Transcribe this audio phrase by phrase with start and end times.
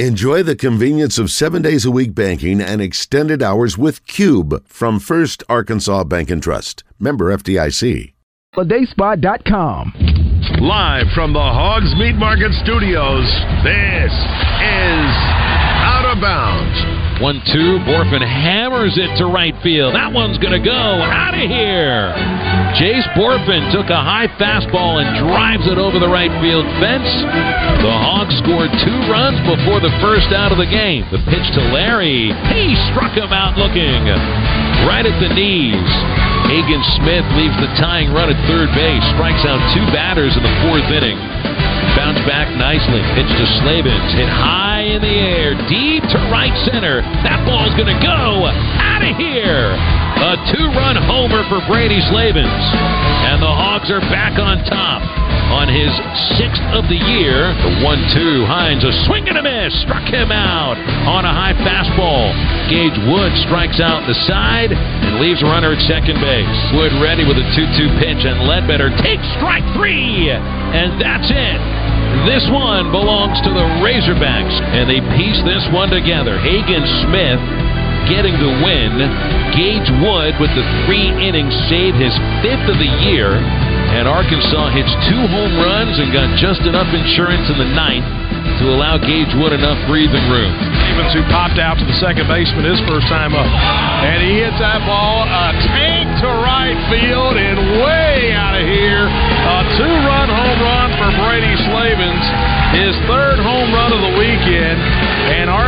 [0.00, 4.98] Enjoy the convenience of seven days a week banking and extended hours with Cube from
[4.98, 6.82] First Arkansas Bank and Trust.
[6.98, 8.12] Member FDIC.
[8.56, 9.92] HolidaySpa.com.
[10.62, 13.22] Live from the Hogs Meat Market Studios,
[13.62, 15.43] this is Out
[16.14, 16.78] of Bounds.
[17.22, 17.78] One two.
[17.86, 19.94] Bohrofen hammers it to right field.
[19.94, 22.10] That one's going to go out of here.
[22.78, 27.06] Jace Bohrofen took a high fastball and drives it over the right field fence.
[27.82, 31.06] The Hawks scored two runs before the first out of the game.
[31.14, 32.34] The pitch to Larry.
[32.50, 34.06] He struck him out looking
[34.86, 35.90] right at the knees.
[36.50, 40.54] Hagen Smith leaves the tying run at third base, strikes out two batters in the
[40.66, 41.18] fourth inning.
[41.96, 43.00] Bounce back nicely.
[43.14, 44.12] Pitch to Slavens.
[44.14, 45.54] Hit high in the air.
[45.68, 47.02] Deep to right center.
[47.22, 50.03] That ball's going to go out of here.
[50.14, 52.64] A two run homer for Brady Slavens.
[53.26, 55.02] And the Hogs are back on top
[55.50, 55.90] on his
[56.38, 57.50] sixth of the year.
[57.62, 58.46] The 1 2.
[58.46, 59.74] Hines, a swing and a miss.
[59.82, 62.30] Struck him out on a high fastball.
[62.70, 66.58] Gage Wood strikes out the side and leaves a runner at second base.
[66.74, 70.30] Wood ready with a 2 2 pitch, and Ledbetter takes strike three.
[70.30, 71.60] And that's it.
[72.24, 76.38] This one belongs to the Razorbacks, and they piece this one together.
[76.38, 77.42] Hagen Smith
[78.08, 79.00] getting the win.
[79.54, 83.38] Gage Wood with the three innings save, his fifth of the year.
[83.94, 88.06] And Arkansas hits two home runs and got just enough insurance in the ninth
[88.60, 90.50] to allow Gage Wood enough breathing room.
[90.84, 93.46] Stevens, who popped out to the second baseman his first time up.
[93.46, 99.06] And he hits that ball a tank to right field and way out of here.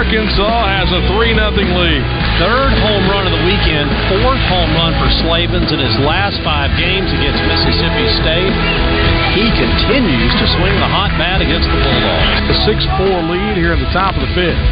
[0.06, 2.02] Arkansas has a 3 0 lead.
[2.38, 6.70] Third home run of the weekend, fourth home run for Slavens in his last five
[6.78, 8.54] games against Mississippi State.
[9.34, 12.38] He continues to swing the hot bat against the Bulldogs.
[12.46, 14.62] The 6-4 lead here in the top of the fifth.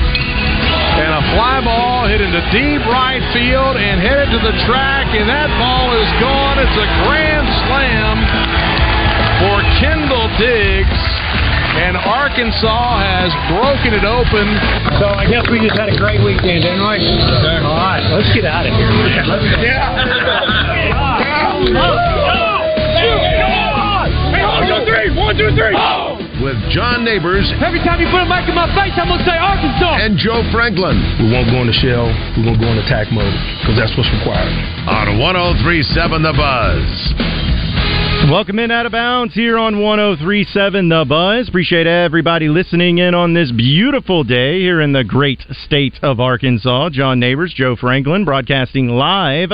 [1.03, 5.27] And a fly ball hit into deep right field and headed to the track, and
[5.27, 6.63] that ball is gone.
[6.63, 8.15] It's a grand slam
[9.43, 11.24] for Kendall Diggs.
[11.75, 14.47] And Arkansas has broken it open.
[15.03, 17.03] So I guess we just had a great weekend, didn't we?
[17.67, 18.91] All right, let's get out of here.
[23.35, 25.09] One, two, three.
[25.17, 25.75] One, two, three.
[26.43, 29.39] With John Neighbors Every time you put a mic in my face, I'm gonna say
[29.39, 30.03] Arkansas.
[30.03, 32.11] and Joe Franklin We won't go in the shell.
[32.37, 34.51] We're going to go in attack mode because that's what's required.
[34.91, 37.44] on 1037 The Buzz.
[38.31, 41.47] Welcome in out of bounds here on 1037 The Buzz.
[41.47, 46.89] Appreciate everybody listening in on this beautiful day here in the great state of Arkansas.
[46.91, 49.51] John Neighbors, Joe Franklin, broadcasting live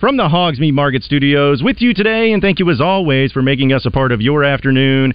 [0.00, 2.32] from the Hogs Meat Market Studios with you today.
[2.32, 5.14] And thank you as always for making us a part of your afternoon.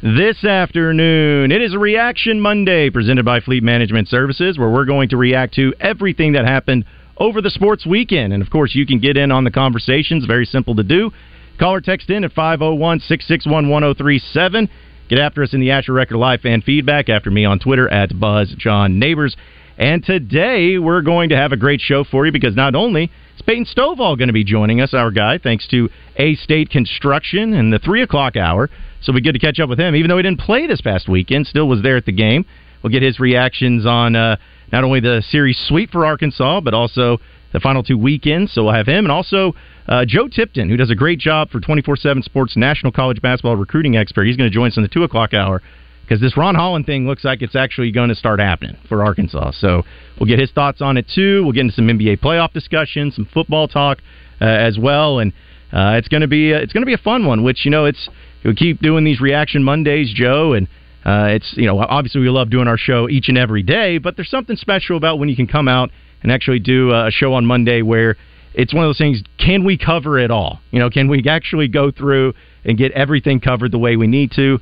[0.00, 5.16] This afternoon, it is Reaction Monday presented by Fleet Management Services, where we're going to
[5.16, 6.84] react to everything that happened
[7.18, 8.32] over the sports weekend.
[8.32, 10.24] And of course, you can get in on the conversations.
[10.24, 11.10] Very simple to do.
[11.58, 14.68] Call or text in at 501 661 1037.
[15.08, 18.18] Get after us in the Asher Record Live fan feedback after me on Twitter at
[18.18, 19.36] Buzz John Neighbors.
[19.78, 23.04] And today we're going to have a great show for you because not only
[23.36, 27.52] is Peyton Stovall going to be joining us, our guy, thanks to A State Construction
[27.54, 28.68] in the 3 o'clock hour.
[29.00, 31.08] So we get to catch up with him, even though he didn't play this past
[31.08, 32.46] weekend, still was there at the game.
[32.82, 34.36] We'll get his reactions on uh,
[34.72, 37.18] not only the series sweep for Arkansas, but also
[37.54, 38.52] the final two weekends.
[38.52, 39.54] So we'll have him and also
[39.88, 43.56] uh, Joe Tipton, who does a great job for 24 7 Sports National College Basketball
[43.56, 44.24] recruiting expert.
[44.26, 45.62] He's going to join us in the 2 o'clock hour
[46.02, 49.52] because this Ron Holland thing looks like it's actually going to start happening for Arkansas.
[49.52, 49.84] So
[50.18, 51.44] we'll get his thoughts on it too.
[51.44, 53.98] We'll get into some NBA playoff discussion, some football talk
[54.40, 55.32] uh, as well, and
[55.72, 57.44] uh, it's going to be a, it's going to be a fun one.
[57.44, 58.08] Which you know it's
[58.44, 60.66] we keep doing these reaction Mondays, Joe, and
[61.06, 64.16] uh, it's you know obviously we love doing our show each and every day, but
[64.16, 65.90] there's something special about when you can come out
[66.24, 68.16] and actually do a show on Monday where
[68.54, 69.22] it's one of those things.
[69.38, 70.58] Can we cover it all?
[70.72, 74.32] You know, can we actually go through and get everything covered the way we need
[74.32, 74.58] to?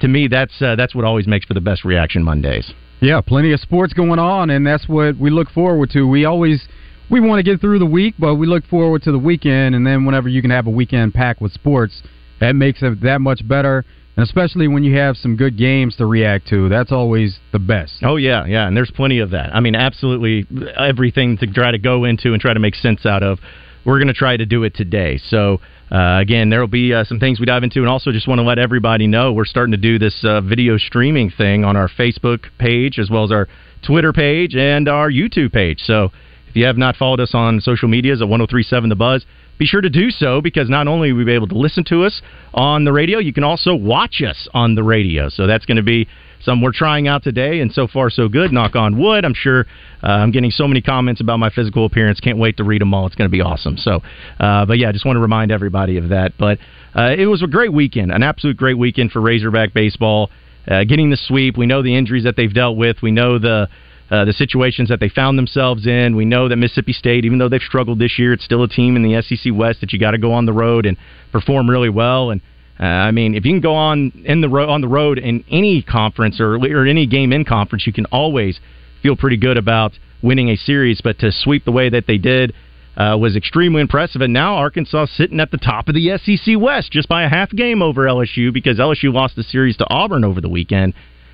[0.00, 2.72] To me, that's uh, that's what always makes for the best reaction Mondays.
[3.00, 6.08] Yeah, plenty of sports going on, and that's what we look forward to.
[6.08, 6.66] We always
[7.10, 9.86] we want to get through the week, but we look forward to the weekend, and
[9.86, 12.02] then whenever you can have a weekend packed with sports,
[12.40, 13.84] that makes it that much better.
[14.16, 17.94] And especially when you have some good games to react to, that's always the best.
[18.02, 19.54] Oh yeah, yeah, and there's plenty of that.
[19.54, 23.22] I mean, absolutely everything to try to go into and try to make sense out
[23.22, 23.38] of.
[23.84, 25.18] We're going to try to do it today.
[25.18, 25.60] So
[25.90, 28.38] uh, again, there will be uh, some things we dive into, and also just want
[28.38, 31.88] to let everybody know we're starting to do this uh, video streaming thing on our
[31.88, 33.48] Facebook page as well as our
[33.86, 35.80] Twitter page and our YouTube page.
[35.80, 36.10] So
[36.48, 39.26] if you have not followed us on social medias at 1037 The Buzz,
[39.62, 42.02] be sure to do so because not only will you be able to listen to
[42.02, 42.20] us
[42.52, 45.28] on the radio, you can also watch us on the radio.
[45.28, 46.08] So that's going to be
[46.40, 48.50] some we're trying out today, and so far so good.
[48.50, 49.24] Knock on wood.
[49.24, 49.66] I'm sure
[50.02, 52.18] uh, I'm getting so many comments about my physical appearance.
[52.18, 53.06] Can't wait to read them all.
[53.06, 53.76] It's going to be awesome.
[53.76, 54.00] So,
[54.40, 56.32] uh, but yeah, I just want to remind everybody of that.
[56.36, 56.58] But
[56.96, 60.30] uh, it was a great weekend, an absolute great weekend for Razorback baseball.
[60.66, 61.56] Uh, getting the sweep.
[61.56, 62.96] We know the injuries that they've dealt with.
[63.00, 63.68] We know the
[64.12, 66.14] uh, the situations that they found themselves in.
[66.14, 68.94] We know that Mississippi State, even though they've struggled this year, it's still a team
[68.94, 70.98] in the SEC West that you got to go on the road and
[71.32, 72.30] perform really well.
[72.30, 72.42] And
[72.78, 75.42] uh, I mean, if you can go on in the ro- on the road in
[75.50, 78.60] any conference or or any game in conference, you can always
[79.02, 79.92] feel pretty good about
[80.22, 81.00] winning a series.
[81.00, 82.54] But to sweep the way that they did.
[82.94, 86.92] Uh, was extremely impressive, and now Arkansas sitting at the top of the SEC West
[86.92, 90.42] just by a half game over LSU because LSU lost the series to Auburn over
[90.42, 90.92] the weekend.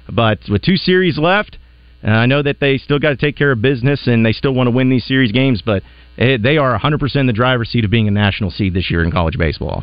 [0.08, 1.58] But with two series left,
[2.05, 4.55] uh, I know that they still got to take care of business and they still
[4.55, 5.83] want to win these series games, but
[6.17, 9.03] it, they are 100% in the driver's seat of being a national seed this year
[9.03, 9.83] in college baseball.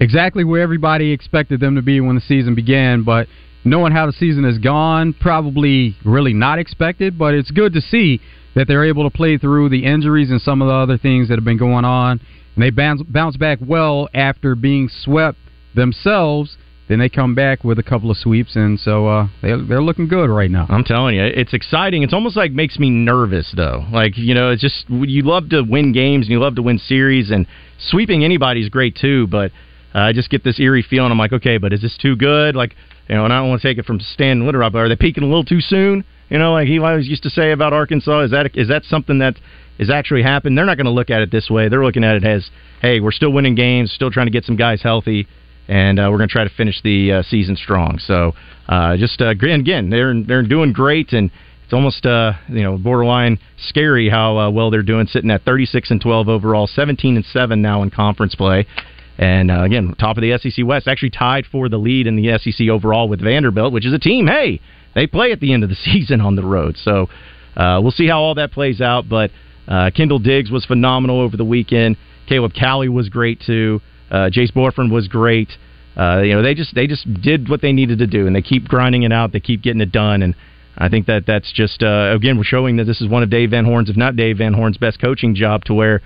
[0.00, 3.28] Exactly where everybody expected them to be when the season began, but
[3.64, 8.20] knowing how the season has gone, probably really not expected, but it's good to see
[8.54, 11.36] that they're able to play through the injuries and some of the other things that
[11.36, 12.20] have been going on.
[12.54, 15.38] And they bounce, bounce back well after being swept
[15.74, 16.56] themselves
[16.92, 20.08] then they come back with a couple of sweeps, and so uh, they they're looking
[20.08, 20.66] good right now.
[20.68, 22.02] I'm telling you, it's exciting.
[22.02, 23.86] It's almost like makes me nervous though.
[23.90, 26.78] Like you know, it's just you love to win games and you love to win
[26.78, 27.46] series, and
[27.78, 29.26] sweeping anybody is great too.
[29.28, 29.52] But
[29.94, 31.10] uh, I just get this eerie feeling.
[31.10, 32.54] I'm like, okay, but is this too good?
[32.54, 32.76] Like
[33.08, 34.96] you know, and I don't want to take it from Stan Litteroff, but are they
[34.96, 36.04] peaking a little too soon?
[36.28, 38.24] You know, like he always used to say about Arkansas.
[38.24, 39.36] Is that is that something that
[39.78, 40.58] is actually happened?
[40.58, 41.70] They're not going to look at it this way.
[41.70, 42.50] They're looking at it as,
[42.82, 45.26] hey, we're still winning games, still trying to get some guys healthy
[45.72, 47.98] and uh, we're going to try to finish the uh, season strong.
[47.98, 48.34] So
[48.68, 51.30] uh, just uh, again, they're they're doing great, and
[51.64, 55.90] it's almost uh, you know borderline scary how uh, well they're doing, sitting at 36
[55.90, 58.66] and 12 overall, 17 and seven now in conference play.
[59.16, 62.38] And uh, again, top of the SEC West, actually tied for the lead in the
[62.38, 64.26] SEC overall with Vanderbilt, which is a team.
[64.26, 64.60] Hey,
[64.94, 67.08] they play at the end of the season on the road, so
[67.56, 69.08] uh, we'll see how all that plays out.
[69.08, 69.30] But
[69.66, 71.96] uh, Kendall Diggs was phenomenal over the weekend.
[72.28, 73.80] Caleb Cali was great too.
[74.12, 75.48] Uh, Jace Bohrofen was great.
[75.96, 78.42] Uh, you know, they just they just did what they needed to do, and they
[78.42, 79.32] keep grinding it out.
[79.32, 80.34] They keep getting it done, and
[80.76, 83.50] I think that that's just uh, again we're showing that this is one of Dave
[83.50, 85.64] Van Horn's, if not Dave Van Horn's, best coaching job.
[85.64, 86.02] To where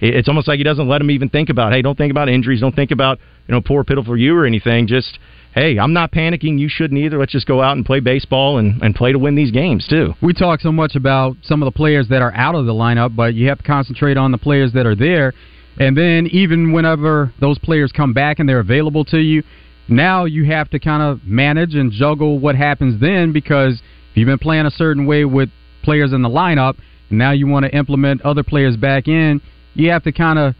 [0.00, 2.60] it's almost like he doesn't let them even think about, hey, don't think about injuries,
[2.60, 3.18] don't think about
[3.48, 4.86] you know poor pitiful you or anything.
[4.86, 5.18] Just
[5.54, 6.58] hey, I'm not panicking.
[6.58, 7.18] You shouldn't either.
[7.18, 10.14] Let's just go out and play baseball and, and play to win these games, too.
[10.22, 13.16] We talk so much about some of the players that are out of the lineup,
[13.16, 15.32] but you have to concentrate on the players that are there.
[15.78, 19.42] And then even whenever those players come back and they're available to you,
[19.88, 23.74] now you have to kind of manage and juggle what happens then because
[24.10, 25.48] if you've been playing a certain way with
[25.82, 26.76] players in the lineup,
[27.08, 29.40] and now you want to implement other players back in,
[29.74, 30.54] you have to kind of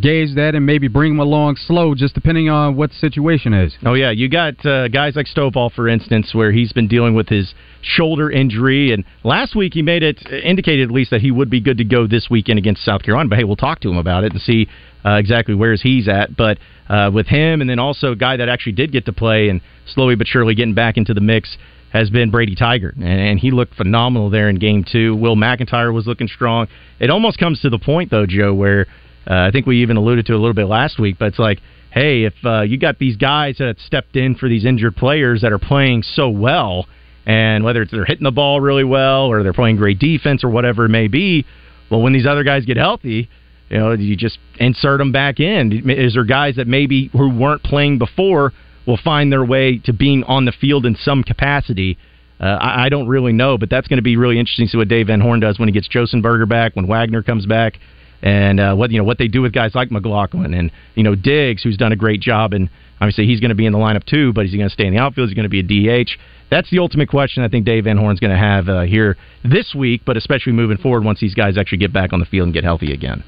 [0.00, 3.76] gauge that and maybe bring them along slow, just depending on what the situation is.
[3.84, 7.28] Oh yeah, you got uh, guys like Stovall, for instance, where he's been dealing with
[7.28, 11.50] his shoulder injury, and last week he made it indicated at least that he would
[11.50, 13.28] be good to go this weekend against South Carolina.
[13.28, 14.68] But hey, we'll talk to him about it and see
[15.04, 16.36] uh, exactly where he's at.
[16.36, 16.58] But
[16.88, 19.60] uh, with him, and then also a guy that actually did get to play and
[19.86, 21.56] slowly but surely getting back into the mix
[21.94, 25.14] has been Brady and, and he looked phenomenal there in game two.
[25.14, 26.66] Will McIntyre was looking strong.
[26.98, 28.88] It almost comes to the point though, Joe, where
[29.28, 31.60] uh, I think we even alluded to a little bit last week, but it's like,
[31.90, 35.52] hey, if uh, you got these guys that stepped in for these injured players that
[35.52, 36.86] are playing so well,
[37.26, 40.50] and whether it's they're hitting the ball really well or they're playing great defense or
[40.50, 41.46] whatever it may be,
[41.90, 43.30] well, when these other guys get healthy,
[43.70, 45.88] you know, you just insert them back in.
[45.88, 48.52] Is there guys that maybe who weren't playing before
[48.86, 51.96] will find their way to being on the field in some capacity?
[52.38, 54.76] Uh, I, I don't really know, but that's going to be really interesting to see
[54.76, 57.78] what Dave Van Horn does when he gets Josenberger back, when Wegner comes back
[58.24, 61.14] and uh, what you know what they do with guys like McLaughlin and you know
[61.14, 64.04] Diggs, who's done a great job, and obviously he's going to be in the lineup
[64.04, 64.32] too.
[64.32, 65.26] But is he going to stay in the outfield?
[65.26, 66.10] Is he going to be a DH?
[66.50, 69.74] That's the ultimate question I think Dave Van Horn's going to have uh, here this
[69.74, 72.54] week, but especially moving forward once these guys actually get back on the field and
[72.54, 73.22] get healthy again.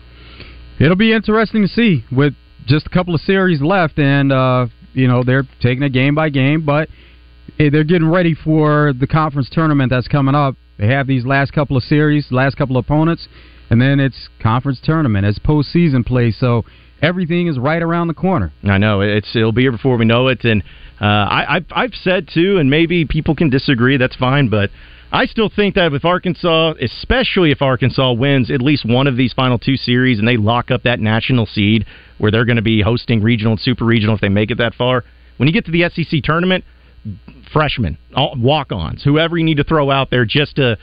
[0.80, 2.34] It'll be interesting to see with
[2.66, 6.30] just a couple of series left, and uh, you know they're taking it game by
[6.30, 6.88] game, but
[7.58, 10.56] they're getting ready for the conference tournament that's coming up.
[10.78, 13.28] They have these last couple of series, last couple of opponents
[13.70, 16.30] and then it's conference tournament as postseason play.
[16.30, 16.64] So
[17.02, 18.52] everything is right around the corner.
[18.64, 20.62] I know it's it'll be here before we know it, and
[21.00, 23.96] uh, I, I've, I've said too, and maybe people can disagree.
[23.96, 24.70] That's fine, but.
[25.12, 29.32] I still think that with Arkansas, especially if Arkansas wins at least one of these
[29.32, 31.86] final two series and they lock up that national seed
[32.18, 34.74] where they're going to be hosting regional and super regional if they make it that
[34.74, 35.04] far,
[35.36, 36.64] when you get to the SEC tournament,
[37.52, 40.76] freshmen, walk-ons, whoever you need to throw out there just to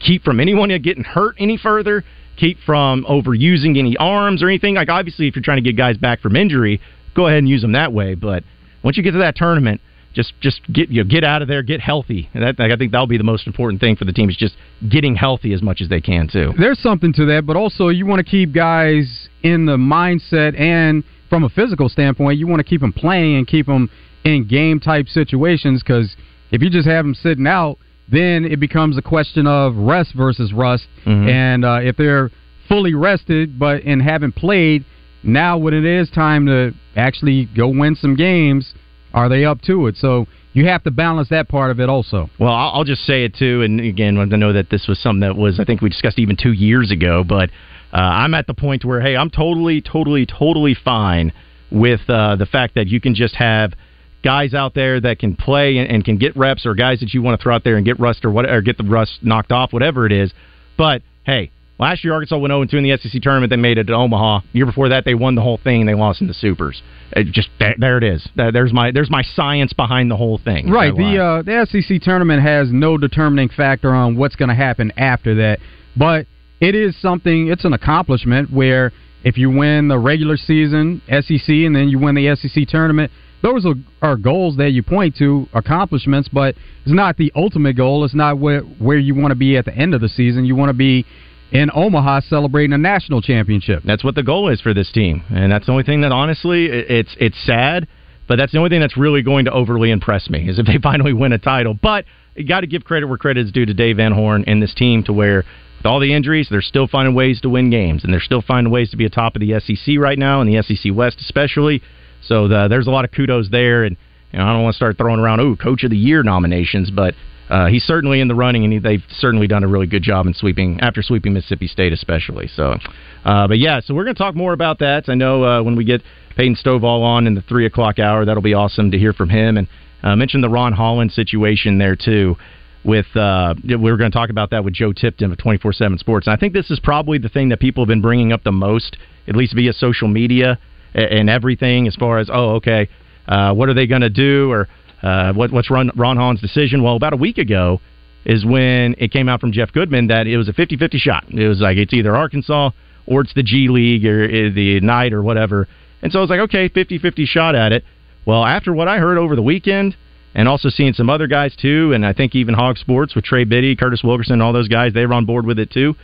[0.00, 2.04] keep from anyone getting hurt any further,
[2.40, 4.74] keep from overusing any arms or anything.
[4.74, 6.80] Like obviously, if you're trying to get guys back from injury,
[7.14, 8.14] go ahead and use them that way.
[8.14, 8.44] But
[8.82, 9.80] once you get to that tournament,
[10.14, 12.28] just just get you know, get out of there, get healthy.
[12.34, 14.54] And that I think that'll be the most important thing for the team is just
[14.88, 16.52] getting healthy as much as they can too.
[16.58, 21.04] There's something to that, but also you want to keep guys in the mindset and
[21.28, 23.88] from a physical standpoint, you want to keep them playing and keep them
[24.24, 26.16] in game type situations because
[26.50, 27.78] if you just have them sitting out,
[28.10, 30.86] then it becomes a question of rest versus rust.
[31.06, 31.28] Mm-hmm.
[31.28, 32.30] And uh, if they're
[32.68, 34.84] fully rested but and haven't played,
[35.22, 38.74] now when it is time to actually go win some games,
[39.12, 39.96] are they up to it?
[39.96, 42.30] So you have to balance that part of it also.
[42.38, 45.36] Well, I'll, just say it too, and again, I know that this was something that
[45.36, 47.50] was I think we discussed even two years ago, but
[47.92, 51.32] uh, I'm at the point where hey, I'm totally, totally, totally fine
[51.70, 53.74] with uh, the fact that you can just have
[54.22, 57.22] guys out there that can play and, and can get reps, or guys that you
[57.22, 59.52] want to throw out there and get rust or what, or get the rust knocked
[59.52, 60.32] off, whatever it is.
[60.76, 63.50] But hey, last year Arkansas went 0 2 in the SEC tournament.
[63.50, 64.40] They made it to Omaha.
[64.52, 66.82] The year before that, they won the whole thing and they lost in the supers.
[67.12, 68.28] It just there, there it is.
[68.36, 70.70] There's my there's my science behind the whole thing.
[70.70, 70.94] Right.
[70.94, 75.34] The uh, the SEC tournament has no determining factor on what's going to happen after
[75.36, 75.58] that,
[75.96, 76.26] but
[76.60, 77.48] it is something.
[77.48, 78.92] It's an accomplishment where
[79.24, 83.10] if you win the regular season SEC and then you win the SEC tournament,
[83.42, 86.54] those are, are goals that you point to, accomplishments, but
[86.84, 88.04] it's not the ultimate goal.
[88.04, 90.44] It's not where where you want to be at the end of the season.
[90.44, 91.06] You want to be
[91.52, 93.82] in Omaha celebrating a national championship.
[93.84, 96.66] That's what the goal is for this team, and that's the only thing that honestly
[96.66, 97.88] it's it's sad,
[98.28, 100.78] but that's the only thing that's really going to overly impress me is if they
[100.82, 101.74] finally win a title.
[101.74, 102.04] But
[102.36, 104.74] you got to give credit where credit is due to Dave Van Horn and this
[104.74, 105.44] team to where
[105.78, 108.70] with all the injuries, they're still finding ways to win games, and they're still finding
[108.70, 111.80] ways to be atop of the SEC right now, and the SEC West especially.
[112.22, 113.96] So the, there's a lot of kudos there, and
[114.32, 116.90] you know, I don't want to start throwing around oh Coach of the Year nominations,
[116.90, 117.14] but
[117.48, 120.26] uh, he's certainly in the running, and he, they've certainly done a really good job
[120.26, 122.46] in sweeping after sweeping Mississippi State, especially.
[122.46, 122.76] So,
[123.24, 125.08] uh, but yeah, so we're going to talk more about that.
[125.08, 126.02] I know uh, when we get
[126.36, 129.56] Peyton Stovall on in the three o'clock hour, that'll be awesome to hear from him,
[129.56, 129.68] and
[130.02, 132.36] uh, mention the Ron Holland situation there too
[132.84, 136.26] with uh, we were going to talk about that with Joe Tipton of 24/7 Sports.
[136.26, 138.52] And I think this is probably the thing that people have been bringing up the
[138.52, 138.96] most,
[139.28, 140.58] at least via social media
[140.94, 142.88] and everything, as far as oh, okay,
[143.28, 144.68] uh, what are they going to do or
[145.02, 146.82] uh, what, what's Ron, Ron Holland's decision?
[146.82, 147.80] Well, about a week ago
[148.24, 151.24] is when it came out from Jeff Goodman that it was a 50-50 shot.
[151.28, 152.70] It was like it's either Arkansas
[153.06, 155.68] or it's the G League or uh, the Ignite or whatever.
[156.02, 157.84] And so I was like, okay, 50-50 shot at it.
[158.26, 159.96] Well, after what I heard over the weekend
[160.34, 163.76] and also seeing some other guys too, and I think even HawgSports with Trey Biddy,
[163.76, 165.94] Curtis Wilkerson, all those guys, they were on board with it too.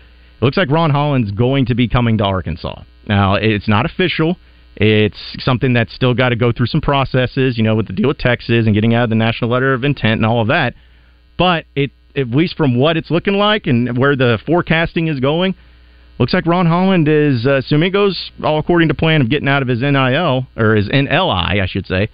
[0.40, 2.82] It looks like Ron Holland's going to be coming to Arkansas.
[3.06, 4.36] Now, it's not official.
[4.76, 8.08] It's something that's still got to go through some processes, you know, with the deal
[8.08, 10.74] with Texas and getting out of the national letter of intent and all of that.
[11.38, 15.54] But it, at least from what it's looking like and where the forecasting is going,
[16.18, 19.48] looks like Ron Holland is, uh, assuming it goes all according to plan of getting
[19.48, 22.08] out of his NIL or his NLI, I should say.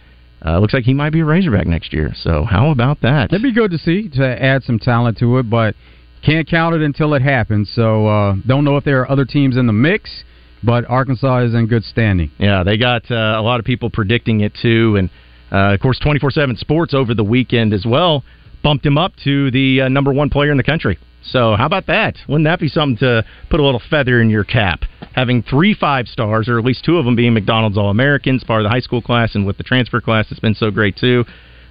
[0.45, 2.13] Uh, looks like he might be a Razorback next year.
[2.15, 3.31] So how about that?
[3.31, 5.77] That'd be good to see to add some talent to it, but
[6.25, 7.71] can't count it until it happens.
[7.73, 10.25] So uh, don't know if there are other teams in the mix,
[10.63, 12.31] but Arkansas is in good standing.
[12.39, 15.11] Yeah, they got uh, a lot of people predicting it too, and
[15.51, 18.25] uh, of course, twenty four seven Sports over the weekend as well
[18.63, 20.99] bumped him up to the uh, number one player in the country.
[21.25, 22.17] So how about that?
[22.29, 24.83] Wouldn't that be something to put a little feather in your cap?
[25.15, 28.61] Having three five stars, or at least two of them being McDonald's All Americans, part
[28.61, 31.25] of the high school class, and with the transfer class, it's been so great too.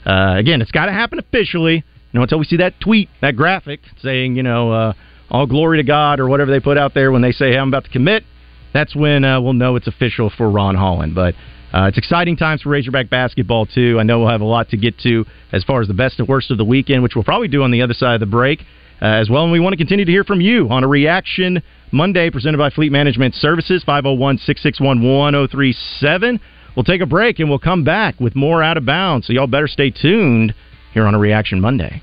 [0.05, 1.75] Uh, again, it's got to happen officially.
[1.75, 4.93] You know, until we see that tweet, that graphic saying, you know, uh,
[5.29, 7.69] all glory to God or whatever they put out there when they say, hey, I'm
[7.69, 8.23] about to commit.
[8.73, 11.15] That's when uh, we'll know it's official for Ron Holland.
[11.15, 11.35] But
[11.73, 13.97] uh, it's exciting times for Razorback basketball too.
[13.99, 16.27] I know we'll have a lot to get to as far as the best and
[16.27, 18.61] worst of the weekend, which we'll probably do on the other side of the break
[19.01, 19.43] uh, as well.
[19.43, 21.61] And we want to continue to hear from you on a reaction
[21.91, 26.39] Monday presented by Fleet Management Services, 501 661 1037.
[26.75, 29.27] We'll take a break and we'll come back with more out of bounds.
[29.27, 30.53] So y'all better stay tuned
[30.93, 32.01] here on a reaction Monday.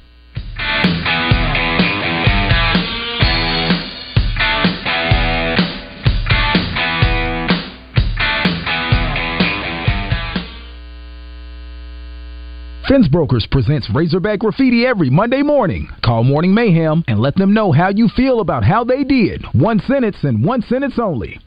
[12.88, 15.90] Fence Brokers presents Razorback Graffiti every Monday morning.
[16.02, 19.44] Call Morning Mayhem and let them know how you feel about how they did.
[19.52, 21.38] One sentence and one sentence only.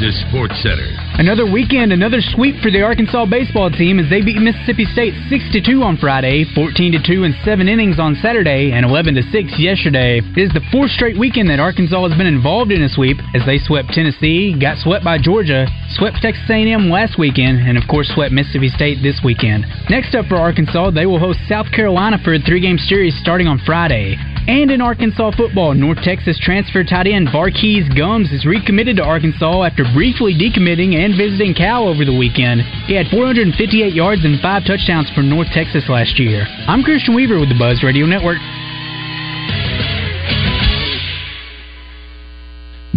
[0.00, 0.88] Is Sports Center.
[1.20, 5.52] Another weekend, another sweep for the Arkansas baseball team as they beat Mississippi State 6
[5.60, 10.24] 2 on Friday, 14 2 in seven innings on Saturday, and 11 6 yesterday.
[10.24, 13.44] It is the fourth straight weekend that Arkansas has been involved in a sweep as
[13.44, 18.08] they swept Tennessee, got swept by Georgia, swept Texas A&M last weekend, and of course
[18.08, 19.68] swept Mississippi State this weekend.
[19.92, 23.60] Next up for Arkansas, they will host South Carolina for a three-game series starting on
[23.68, 24.16] Friday.
[24.50, 29.62] And in Arkansas football, North Texas transfer tight end Var'Keyes Gumms is recommitted to Arkansas
[29.62, 32.62] after briefly decommitting and visiting Cal over the weekend.
[32.90, 36.48] He had 458 yards and five touchdowns for North Texas last year.
[36.66, 38.42] I'm Christian Weaver with the Buzz Radio Network.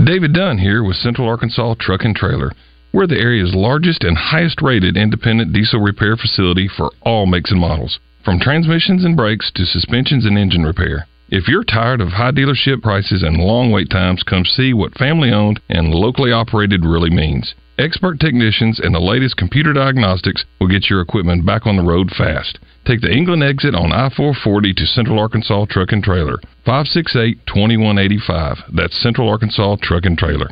[0.03, 2.51] David Dunn here with Central Arkansas Truck and Trailer.
[2.93, 7.61] We're the area's largest and highest rated independent diesel repair facility for all makes and
[7.61, 11.05] models, from transmissions and brakes to suspensions and engine repair.
[11.35, 15.31] If you're tired of high dealership prices and long wait times, come see what family
[15.31, 17.55] owned and locally operated really means.
[17.79, 22.11] Expert technicians and the latest computer diagnostics will get your equipment back on the road
[22.11, 22.59] fast.
[22.85, 26.37] Take the England exit on I 440 to Central Arkansas Truck and Trailer.
[26.67, 28.57] 568 2185.
[28.71, 30.51] That's Central Arkansas Truck and Trailer.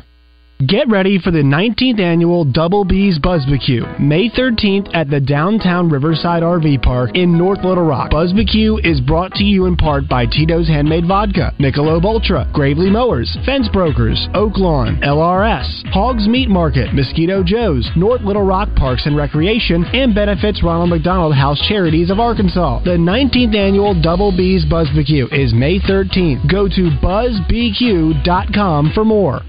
[0.66, 6.42] Get ready for the 19th annual Double B's Buzzbecue, May 13th at the downtown Riverside
[6.42, 8.10] RV Park in North Little Rock.
[8.10, 13.34] Buzzbecue is brought to you in part by Tito's Handmade Vodka, Michelob Ultra, Gravely Mowers,
[13.46, 19.16] Fence Brokers, Oak Lawn, LRS, Hogs Meat Market, Mosquito Joe's, North Little Rock Parks and
[19.16, 22.84] Recreation, and benefits Ronald McDonald House Charities of Arkansas.
[22.84, 26.46] The 19th annual Double B's Buzzbecue is May 13th.
[26.48, 29.40] Go to buzzbq.com for more.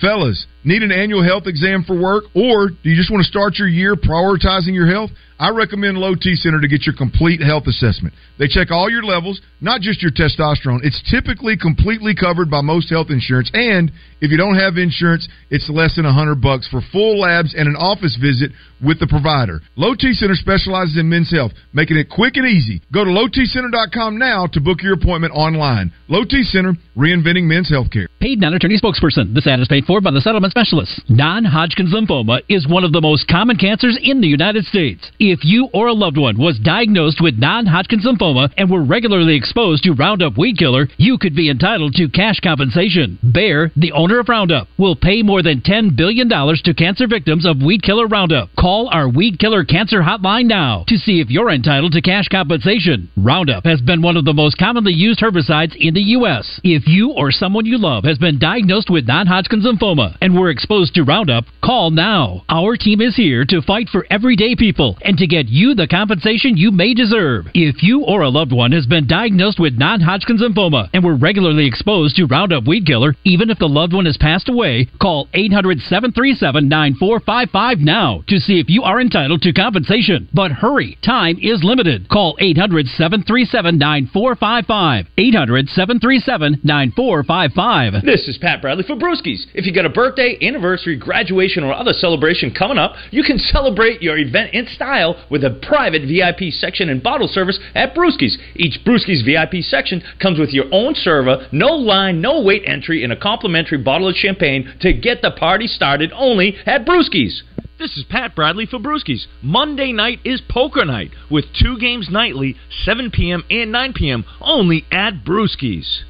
[0.00, 3.54] Fellas, need an annual health exam for work, or do you just want to start
[3.58, 5.10] your year prioritizing your health?
[5.38, 8.14] I recommend Low T Center to get your complete health assessment.
[8.38, 10.80] They check all your levels, not just your testosterone.
[10.82, 15.68] It's typically completely covered by most health insurance, and if you don't have insurance, it's
[15.68, 18.50] less than a hundred bucks for full labs and an office visit
[18.82, 19.60] with the provider.
[19.76, 22.80] Low T Center specializes in men's health, making it quick and easy.
[22.92, 25.92] Go to lowtcenter.com now to book your appointment online.
[26.08, 28.08] Low T Center, reinventing men's health care.
[28.20, 29.34] Paid non-attorney spokesperson.
[29.34, 31.00] This ad is paid for by the settlement specialist.
[31.08, 35.10] Non-Hodgkin's lymphoma is one of the most common cancers in the United States.
[35.28, 39.82] If you or a loved one was diagnosed with non-Hodgkin's lymphoma and were regularly exposed
[39.82, 43.18] to Roundup weed killer, you could be entitled to cash compensation.
[43.34, 47.60] Bayer, the owner of Roundup, will pay more than $10 billion to cancer victims of
[47.60, 48.50] weed killer Roundup.
[48.56, 53.10] Call our weed killer cancer hotline now to see if you're entitled to cash compensation.
[53.16, 56.60] Roundup has been one of the most commonly used herbicides in the U.S.
[56.62, 60.94] If you or someone you love has been diagnosed with non-Hodgkin's lymphoma and were exposed
[60.94, 62.44] to Roundup, call now.
[62.48, 66.56] Our team is here to fight for everyday people and to get you the compensation
[66.56, 67.46] you may deserve.
[67.54, 71.66] If you or a loved one has been diagnosed with non-Hodgkin's lymphoma and were regularly
[71.66, 77.80] exposed to Roundup weed killer, even if the loved one has passed away, call 800-737-9455
[77.80, 80.28] now to see if you are entitled to compensation.
[80.32, 82.08] But hurry, time is limited.
[82.08, 85.06] Call 800-737-9455.
[85.18, 88.04] 800-737-9455.
[88.04, 89.46] This is Pat Bradley for Brewskis.
[89.54, 94.02] If you got a birthday, anniversary, graduation, or other celebration coming up, you can celebrate
[94.02, 98.36] your event in style with a private VIP section and bottle service at Brewskis.
[98.54, 103.12] Each Brewskis VIP section comes with your own server, no line, no wait entry, and
[103.12, 107.42] a complimentary bottle of champagne to get the party started only at Brewskis.
[107.78, 109.26] This is Pat Bradley for Brewskis.
[109.42, 113.44] Monday night is poker night with two games nightly, 7 p.m.
[113.50, 114.24] and 9 p.m.
[114.40, 116.04] only at Brewskis.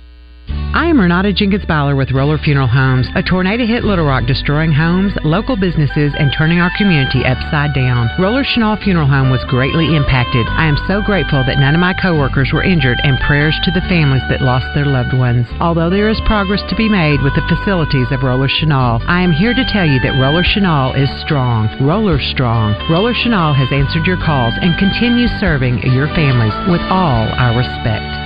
[0.49, 3.09] I am Renata Jenkins Bowler with Roller Funeral Homes.
[3.15, 8.11] A tornado hit Little Rock, destroying homes, local businesses, and turning our community upside down.
[8.21, 10.47] Roller Chenal Funeral Home was greatly impacted.
[10.49, 13.81] I am so grateful that none of my coworkers were injured, and prayers to the
[13.89, 15.47] families that lost their loved ones.
[15.61, 19.33] Although there is progress to be made with the facilities of Roller Chenal, I am
[19.33, 21.73] here to tell you that Roller Chenal is strong.
[21.81, 22.77] Roller strong.
[22.91, 28.26] Roller Chenal has answered your calls and continues serving your families with all our respect.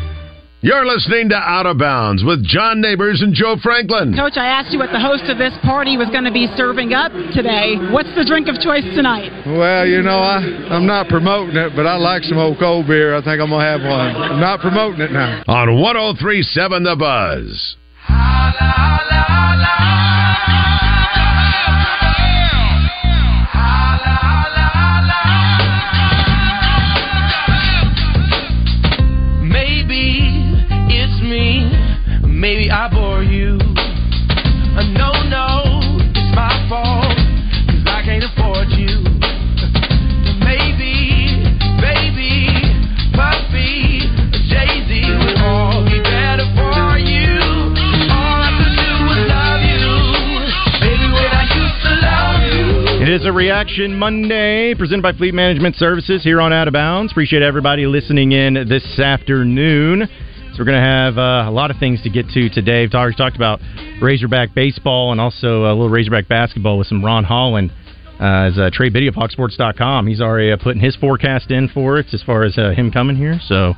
[0.63, 4.13] You're listening to Out of Bounds with John Neighbors and Joe Franklin.
[4.13, 6.93] Coach, I asked you what the host of this party was going to be serving
[6.93, 7.81] up today.
[7.89, 9.33] What's the drink of choice tonight?
[9.47, 10.37] Well, you know, I,
[10.69, 13.17] I'm not promoting it, but I like some old cold beer.
[13.17, 14.13] I think I'm going to have one.
[14.13, 15.41] I'm not promoting it now.
[15.47, 17.75] On 1037 The Buzz.
[18.13, 18.91] Maybe
[32.51, 33.55] I bore you.
[34.75, 37.15] Uh, no, no, it's my fault,
[37.63, 38.91] cause I can't afford you.
[39.23, 41.47] Uh, maybe,
[41.79, 42.51] baby,
[43.15, 44.03] puppy,
[44.51, 47.39] Jay Z would all be better for you.
[48.11, 49.87] All I could do was love you,
[50.83, 52.99] baby, when I used to love you.
[53.01, 57.13] It is a reaction Monday presented by Fleet Management Services here on Out of Bounds.
[57.13, 60.09] Appreciate everybody listening in this afternoon.
[60.61, 62.83] We're going to have uh, a lot of things to get to today.
[62.83, 63.61] We've already talked about
[63.99, 67.71] Razorback baseball and also a little Razorback basketball with some Ron Holland.
[68.19, 71.97] Uh, as uh, Trey Biddy of HawgSports.com, he's already uh, putting his forecast in for
[71.97, 73.39] it as far as uh, him coming here.
[73.43, 73.73] So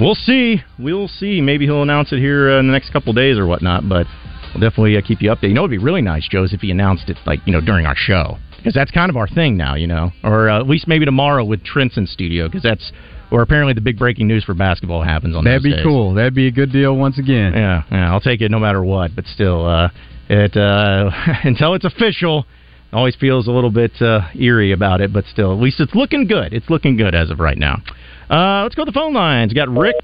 [0.00, 0.62] we'll see.
[0.80, 1.40] We'll see.
[1.40, 3.88] Maybe he'll announce it here uh, in the next couple days or whatnot.
[3.88, 4.08] But
[4.52, 5.50] we'll definitely uh, keep you updated.
[5.50, 7.86] You know, it'd be really nice, Joe, if he announced it like you know during
[7.86, 9.76] our show because that's kind of our thing now.
[9.76, 12.90] You know, or uh, at least maybe tomorrow with Trent's in studio because that's
[13.30, 15.44] where apparently the big breaking news for basketball happens on.
[15.44, 15.82] That'd be days.
[15.82, 16.14] cool.
[16.14, 17.52] That'd be a good deal once again.
[17.54, 19.14] Yeah, yeah, I'll take it no matter what.
[19.14, 19.88] But still, uh,
[20.28, 21.10] it uh,
[21.44, 22.46] until it's official,
[22.92, 25.12] always feels a little bit uh, eerie about it.
[25.12, 26.52] But still, at least it's looking good.
[26.52, 27.82] It's looking good as of right now.
[28.28, 29.50] Uh, let's go to the phone lines.
[29.50, 29.94] We got Rick,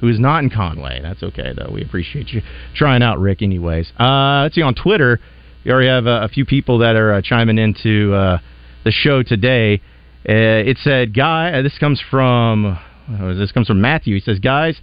[0.00, 1.00] who is not in Conway.
[1.02, 1.70] That's okay though.
[1.72, 2.42] We appreciate you
[2.74, 3.42] trying out, Rick.
[3.42, 5.20] Anyways, uh, let's see on Twitter.
[5.64, 8.38] We already have a, a few people that are uh, chiming into uh,
[8.84, 9.82] the show today.
[10.28, 14.14] Uh, it said, "Guy, uh, this comes from uh, this comes from Matthew.
[14.14, 14.76] He says, guys."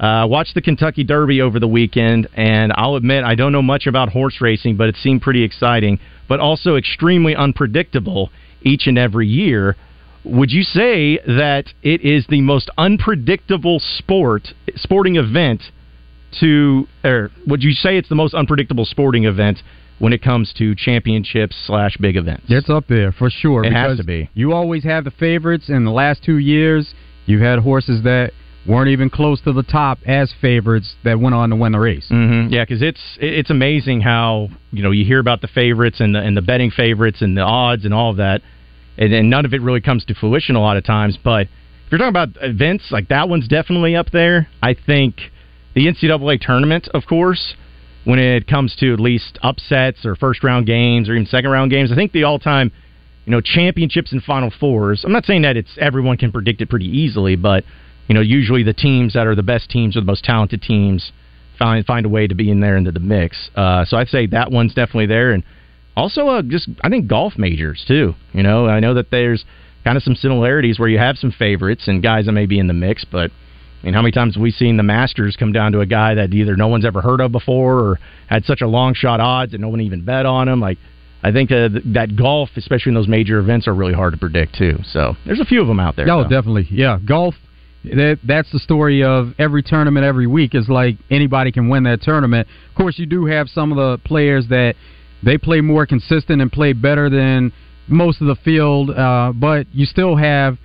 [0.00, 4.08] Uh, the Kentucky Derby over the weekend, and I'll admit I don't know much about
[4.08, 8.30] horse racing, but it seemed pretty exciting, but also extremely unpredictable
[8.62, 9.76] each and every year.
[10.24, 15.62] Would you say that it is the most unpredictable sport, sporting event
[16.40, 19.62] to, or would you say it's the most unpredictable sporting event
[19.98, 22.46] when it comes to championships slash big events?
[22.48, 23.64] It's up there for sure.
[23.64, 24.30] It has to be.
[24.34, 25.68] You always have the favorites.
[25.68, 26.94] In the last two years,
[27.26, 28.32] you've had horses that
[28.66, 32.08] weren't even close to the top as favorites that went on to win the race.
[32.10, 32.52] Mm-hmm.
[32.52, 36.20] Yeah, because it's it's amazing how you know you hear about the favorites and the
[36.20, 38.42] and the betting favorites and the odds and all of that,
[38.96, 41.18] and, and none of it really comes to fruition a lot of times.
[41.22, 41.42] But
[41.86, 44.48] if you're talking about events like that one's definitely up there.
[44.62, 45.16] I think
[45.74, 47.54] the NCAA tournament, of course,
[48.04, 51.70] when it comes to at least upsets or first round games or even second round
[51.70, 52.70] games, I think the all time
[53.24, 55.04] you know championships and final fours.
[55.04, 57.64] I'm not saying that it's everyone can predict it pretty easily, but
[58.08, 61.12] you know usually the teams that are the best teams or the most talented teams
[61.58, 63.50] find find a way to be in there into the mix.
[63.54, 65.42] Uh, so I'd say that one's definitely there, and
[65.96, 68.14] also uh, just I think golf majors too.
[68.32, 69.44] You know I know that there's
[69.82, 72.66] kind of some similarities where you have some favorites and guys that may be in
[72.66, 73.30] the mix, but.
[73.84, 76.14] I mean, how many times have we seen the Masters come down to a guy
[76.14, 79.52] that either no one's ever heard of before or had such a long shot odds
[79.52, 80.58] that no one even bet on him?
[80.58, 80.78] Like,
[81.22, 84.54] I think uh, that golf, especially in those major events, are really hard to predict
[84.54, 84.78] too.
[84.84, 86.10] So there's a few of them out there.
[86.10, 86.30] Oh, though.
[86.30, 86.66] definitely.
[86.70, 87.34] Yeah, golf.
[87.84, 90.54] That that's the story of every tournament every week.
[90.54, 92.48] Is like anybody can win that tournament.
[92.70, 94.76] Of course, you do have some of the players that
[95.22, 97.52] they play more consistent and play better than
[97.86, 100.56] most of the field, uh, but you still have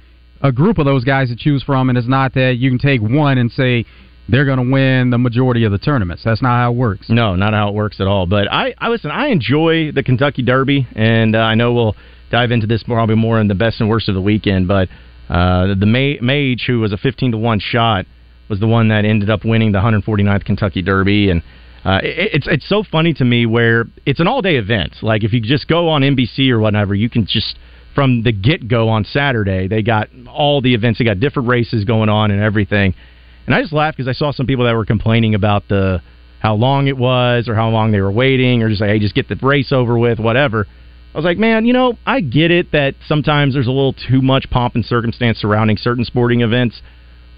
[0.42, 3.02] a group of those guys to choose from, and it's not that you can take
[3.02, 3.86] one and say
[4.28, 6.24] they're going to win the majority of the tournaments.
[6.24, 7.10] That's not how it works.
[7.10, 8.26] No, not how it works at all.
[8.26, 9.12] But I, I listen.
[9.12, 11.96] I enjoy the Kentucky Derby, and uh, I know we'll
[12.32, 14.68] dive into this probably more in the best and worst of the weekend.
[14.68, 14.90] But
[15.30, 18.06] uh, the Ma- Mage, who was a fifteen to one shot,
[18.50, 21.42] was the one that ended up winning the 149th Kentucky Derby, and
[21.86, 24.96] uh, it, it's it's so funny to me where it's an all day event.
[25.02, 27.58] Like if you just go on NBC or whatever, you can just
[27.96, 31.00] from the get go on Saturday, they got all the events.
[31.00, 32.94] They got different races going on and everything.
[33.46, 36.02] And I just laughed because I saw some people that were complaining about the
[36.40, 39.16] how long it was or how long they were waiting or just like, hey, just
[39.16, 40.68] get the race over with, whatever.
[41.14, 44.22] I was like, man, you know, I get it that sometimes there's a little too
[44.22, 46.82] much pomp and circumstance surrounding certain sporting events,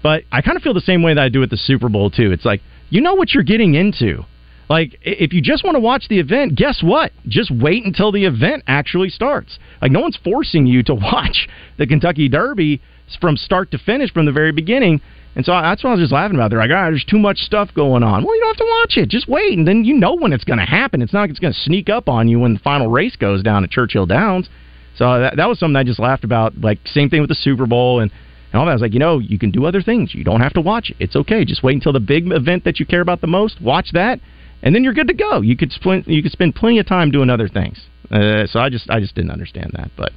[0.02, 2.10] but I kind of feel the same way that I do at the Super Bowl
[2.10, 2.30] too.
[2.32, 2.60] It's like
[2.90, 4.24] you know what you're getting into.
[4.68, 7.12] Like if you just want to watch the event, guess what?
[7.26, 9.58] Just wait until the event actually starts.
[9.80, 11.48] Like no one's forcing you to watch
[11.78, 12.80] the Kentucky Derby
[13.20, 15.00] from start to finish from the very beginning.
[15.34, 16.50] And so that's what I was just laughing about.
[16.50, 18.22] They're like, ah, there's too much stuff going on.
[18.22, 19.08] Well, you don't have to watch it.
[19.08, 21.00] Just wait, and then you know when it's going to happen.
[21.00, 23.42] It's not like it's going to sneak up on you when the final race goes
[23.42, 24.50] down at Churchill Downs.
[24.96, 26.58] So that, that was something I just laughed about.
[26.60, 28.10] Like same thing with the Super Bowl and,
[28.52, 28.72] and all that.
[28.72, 30.14] I was like, you know, you can do other things.
[30.14, 30.96] You don't have to watch it.
[31.00, 31.46] It's okay.
[31.46, 33.58] Just wait until the big event that you care about the most.
[33.60, 34.20] Watch that,
[34.62, 35.40] and then you're good to go.
[35.40, 37.80] You could spend you could spend plenty of time doing other things.
[38.10, 39.90] Uh, so I just I just didn't understand that.
[39.96, 40.12] But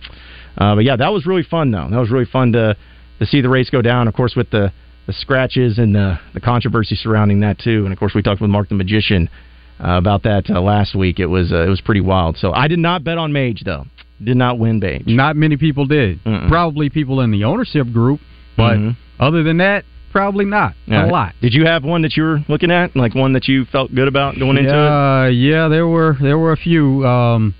[0.57, 1.87] uh, but yeah, that was really fun though.
[1.89, 2.75] That was really fun to
[3.19, 4.07] to see the race go down.
[4.07, 4.71] Of course, with the
[5.07, 7.83] the scratches and the the controversy surrounding that too.
[7.85, 9.29] And of course, we talked with Mark the Magician
[9.83, 11.19] uh, about that uh, last week.
[11.19, 12.37] It was uh, it was pretty wild.
[12.37, 13.85] So I did not bet on Mage though.
[14.23, 15.03] Did not win Mage.
[15.07, 16.19] Not many people did.
[16.47, 18.21] Probably people in the ownership group,
[18.55, 18.95] but Mhm.
[19.19, 19.83] other than that,
[20.15, 21.05] probably not Yeah.
[21.05, 21.33] a lot.
[21.41, 24.07] Did you have one that you were looking at, like one that you felt good
[24.07, 24.73] about going into it?
[24.73, 27.53] yeah, yeah, there were there were a few, um,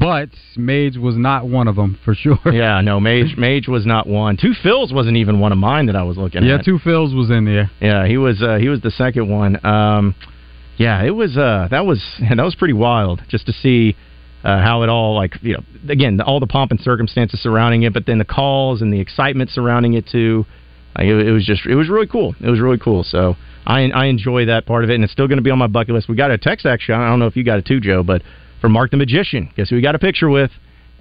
[0.00, 2.38] but Mage was not one of them for sure.
[2.50, 4.38] Yeah, no, Mage Mage was not one.
[4.38, 6.48] Two Phils wasn't even one of mine that I was looking at.
[6.48, 7.70] Yeah, two Phils was in there.
[7.80, 9.62] Yeah, he was uh, he was the second one.
[9.64, 10.14] Um,
[10.78, 12.00] yeah, it was uh, that was
[12.36, 13.96] that was pretty wild just to see
[14.44, 17.92] uh, how it all like you know again all the pomp and circumstances surrounding it,
[17.92, 20.46] but then the calls and the excitement surrounding it too.
[20.96, 22.34] Like, it, it was just it was really cool.
[22.40, 23.02] It was really cool.
[23.04, 25.58] So I I enjoy that part of it, and it's still going to be on
[25.58, 26.08] my bucket list.
[26.08, 26.94] We got a text actually.
[26.96, 28.22] I don't know if you got it too, Joe, but
[28.60, 29.50] from Mark the Magician.
[29.56, 30.50] Guess who we got a picture with?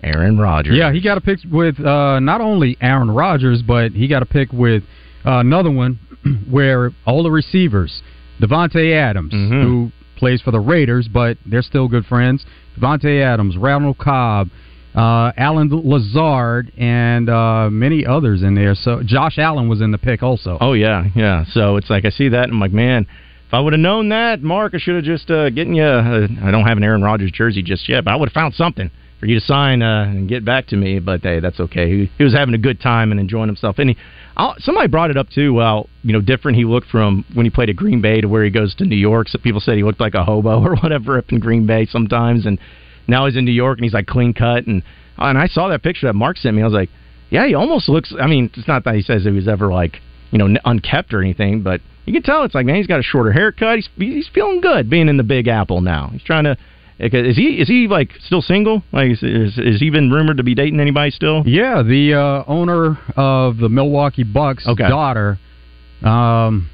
[0.04, 0.76] Aaron Rodgers.
[0.76, 4.26] Yeah, he got a pic with uh, not only Aaron Rodgers, but he got a
[4.26, 4.82] pic with
[5.26, 6.00] uh, another one
[6.50, 8.02] where all the receivers,
[8.42, 9.62] Davante Adams, Mm-hmm.
[9.62, 12.46] who plays for the Raiders, but they're still good friends.
[12.80, 14.50] Davante Adams, Randall Cobb,
[14.96, 18.76] uh, Allen Lazard, and uh, many others in there.
[18.76, 20.58] So Josh Allen was in the pick also.
[20.60, 21.46] Oh yeah, yeah.
[21.52, 23.08] So it's like I see that and I'm like, man,
[23.48, 25.84] if I would have known that, Mark, I should have just uh, getting you.
[25.84, 28.54] Uh, I don't have an Aaron Rodgers jersey just yet, but I would have found
[28.54, 31.00] something for you to sign uh, and get back to me.
[31.00, 31.90] But hey, that's okay.
[31.90, 33.78] He, he was having a good time and enjoying himself.
[33.78, 33.98] And he,
[34.36, 35.54] I'll, somebody brought it up too.
[35.54, 38.44] Well, you know, different he looked from when he played at Green Bay to where
[38.44, 39.28] he goes to New York.
[39.28, 42.46] So people said he looked like a hobo or whatever up in Green Bay sometimes,
[42.46, 42.58] and
[43.08, 44.68] now he's in New York and he's like clean cut.
[44.68, 44.84] And
[45.18, 46.62] and I saw that picture that Mark sent me.
[46.62, 46.90] I was like,
[47.30, 48.14] yeah, he almost looks.
[48.20, 51.22] I mean, it's not that he says he was ever like you know unkept or
[51.22, 53.78] anything, but you can tell it's like man, he's got a shorter haircut.
[53.78, 56.10] He's he's feeling good being in the Big Apple now.
[56.12, 56.58] He's trying to.
[57.00, 58.84] Is he is he like still single?
[58.92, 61.42] Like is, is, is he been rumored to be dating anybody still?
[61.48, 64.88] Yeah, the uh, owner of the Milwaukee Bucks' Okay.
[64.88, 65.40] daughter,
[66.04, 66.70] um,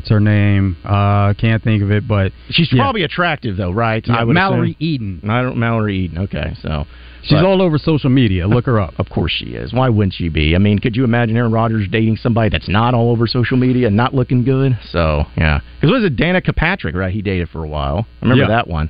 [0.00, 0.78] what's her name?
[0.82, 2.80] Uh, can't think of it, but She's yeah.
[2.82, 4.02] probably attractive though, right?
[4.06, 4.76] Yeah, I would Mallory assume.
[5.20, 5.20] Eden.
[5.30, 6.18] I don't Mallory Eden.
[6.20, 6.86] Okay, so
[7.22, 8.46] She's but- all over social media.
[8.48, 8.94] Look her up.
[8.98, 9.74] Of course she is.
[9.74, 10.54] Why wouldn't she be?
[10.54, 13.88] I mean, could you imagine Aaron Rodgers dating somebody that's not all over social media
[13.88, 14.78] and not looking good?
[14.90, 16.94] So yeah, because was it Danica Patrick?
[16.94, 18.06] Right, he dated for a while.
[18.22, 18.48] I remember Yeah.
[18.56, 18.88] that one.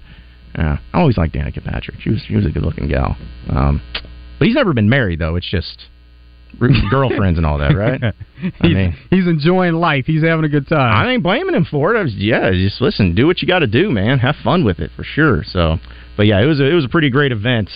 [0.57, 2.01] Yeah, I always liked Danica Patrick.
[2.01, 3.17] She was she was a good looking gal.
[3.49, 3.81] Um,
[4.39, 5.35] but he's never been married though.
[5.35, 5.87] It's just
[6.91, 8.03] girlfriends and all that, right?
[8.03, 8.13] I
[8.63, 10.05] he's, mean, he's enjoying life.
[10.07, 11.07] He's having a good time.
[11.07, 11.99] I ain't blaming him for it.
[11.99, 14.19] I was, yeah, just listen, do what you got to do, man.
[14.19, 15.43] Have fun with it for sure.
[15.45, 15.77] So,
[16.17, 17.71] but yeah, it was a, it was a pretty great event,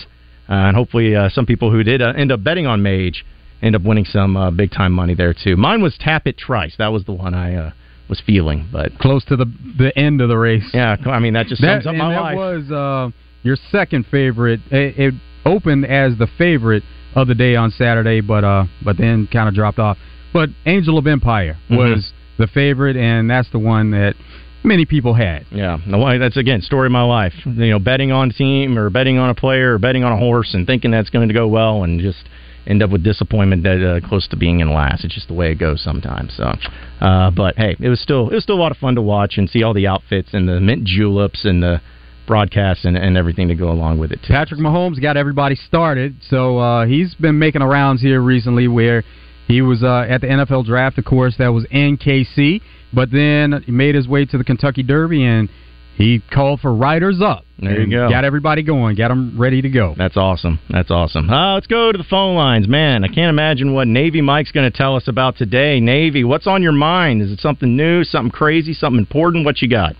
[0.49, 3.25] uh, and hopefully uh, some people who did uh, end up betting on Mage
[3.61, 5.55] end up winning some uh, big time money there too.
[5.55, 6.75] Mine was Tapit Trice.
[6.77, 7.71] That was the one I uh,
[8.09, 9.45] was feeling, but Close to the
[9.77, 10.69] the end of the race.
[10.73, 12.35] yeah, I mean that just that, sums up my that life.
[12.35, 13.11] was uh,
[13.43, 14.59] your second favorite.
[14.71, 15.13] It, it
[15.45, 16.83] opened as the favorite
[17.15, 19.97] of the day on Saturday, but uh, but then kind of dropped off.
[20.33, 21.77] But Angel of Empire Mhm.
[21.77, 24.15] was the favorite, and that's the one that
[24.63, 25.45] many people had.
[25.51, 27.33] Yeah, no, that's again story of my life.
[27.45, 30.53] You know, betting on team or betting on a player or betting on a horse
[30.53, 32.27] and thinking that's going to go well and just
[32.67, 35.05] end up with disappointment that uh, close to being in last.
[35.05, 36.33] It's just the way it goes sometimes.
[36.33, 36.51] So,
[36.99, 39.37] uh, but hey, it was still it was still a lot of fun to watch
[39.37, 41.79] and see all the outfits and the mint juleps and the
[42.25, 44.33] broadcasts and, and everything to go along with it too.
[44.33, 49.03] Patrick Mahomes got everybody started, so uh, he's been making rounds here recently where
[49.47, 52.61] he was uh, at the NFL draft, of course, that was in KC,
[52.93, 55.49] but then he made his way to the Kentucky Derby and
[55.95, 57.45] he called for riders up.
[57.57, 58.09] There you go.
[58.09, 59.95] Got everybody going, got them ready to go.
[59.97, 60.59] That's awesome.
[60.69, 61.29] That's awesome.
[61.29, 63.05] Uh, let's go to the phone lines, man.
[63.05, 65.79] I can't imagine what Navy Mike's going to tell us about today.
[65.79, 67.21] Navy, what's on your mind?
[67.21, 69.45] Is it something new, something crazy, something important?
[69.45, 69.95] What you got?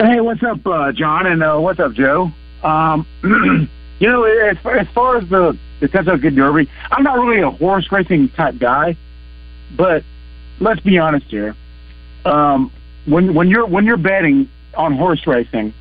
[0.00, 2.32] Hey, what's up, uh, John, and uh, what's up, Joe?
[2.62, 3.06] Um,
[3.98, 7.50] you know, as far, as far as the the Kentucky Derby, I'm not really a
[7.50, 8.96] horse racing type guy,
[9.76, 10.02] but
[10.58, 11.54] let's be honest here.
[12.24, 12.72] Um,
[13.04, 15.74] when when you're when you're betting on horse racing,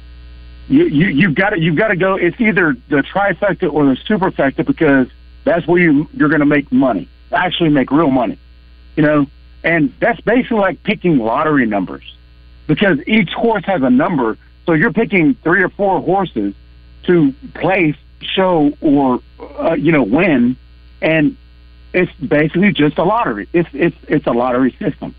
[0.67, 2.15] you, you you've got to you've got to go.
[2.15, 5.07] It's either the trifecta or the superfecta because
[5.45, 8.37] that's where you you're going to make money, actually make real money.
[8.97, 9.27] You know,
[9.63, 12.03] and that's basically like picking lottery numbers
[12.69, 14.37] because each horse has a number.
[14.65, 16.53] So you're picking three or four horses
[17.07, 19.19] to place, show, or
[19.59, 20.55] uh, you know win,
[21.01, 21.35] and
[21.91, 23.49] it's basically just a lottery.
[23.51, 25.15] It's it's it's a lottery system.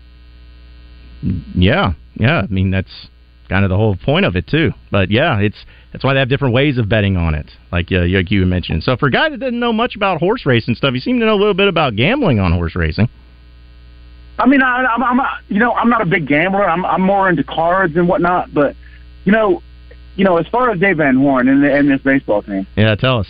[1.53, 2.43] Yeah, yeah.
[2.43, 3.09] I mean, that's
[3.49, 4.71] kind of the whole point of it too.
[4.89, 8.03] But yeah, it's that's why they have different ways of betting on it, like uh,
[8.03, 8.83] you mentioned.
[8.83, 11.25] So for a guy that doesn't know much about horse racing stuff, you seem to
[11.25, 13.09] know a little bit about gambling on horse racing.
[14.39, 16.67] I mean, I, I'm, I'm, a, you know, I'm not a big gambler.
[16.67, 18.53] I'm, I'm more into cards and whatnot.
[18.53, 18.75] But,
[19.25, 19.61] you know,
[20.15, 23.19] you know, as far as Dave Van Horn and, and this baseball team, Yeah, tell
[23.19, 23.27] us.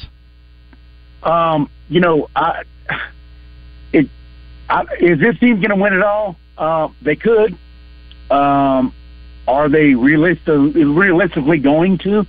[1.24, 2.64] um, you know, I,
[3.94, 4.08] it,
[4.70, 6.38] I, is this team going to win it all?
[6.58, 7.58] Uh, they could.
[8.30, 8.94] Um,
[9.48, 12.26] are they realistic, realistically going to?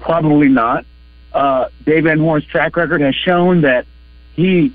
[0.00, 0.84] Probably not.
[1.32, 3.86] Uh, Dave Van Horn's track record has shown that
[4.34, 4.72] he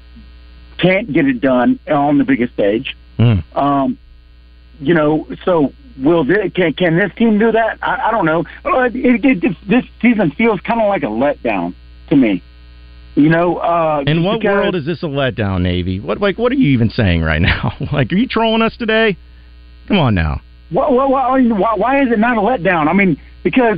[0.77, 2.95] can't get it done on the biggest stage.
[3.17, 3.39] Hmm.
[3.57, 3.97] Um,
[4.79, 7.77] you know, so will this, can can this team do that?
[7.81, 8.45] I, I don't know.
[8.65, 8.95] Uh, it,
[9.25, 11.75] it, it, this season feels kind of like a letdown
[12.09, 12.41] to me.
[13.15, 15.99] You know, uh, In what because- world is this a letdown, Navy?
[15.99, 17.73] What like what are you even saying right now?
[17.91, 19.17] like, are you trolling us today?
[19.87, 20.41] Come on now.
[20.71, 22.87] Well, well, well, I mean, why, why is it not a letdown?
[22.87, 23.77] I mean, because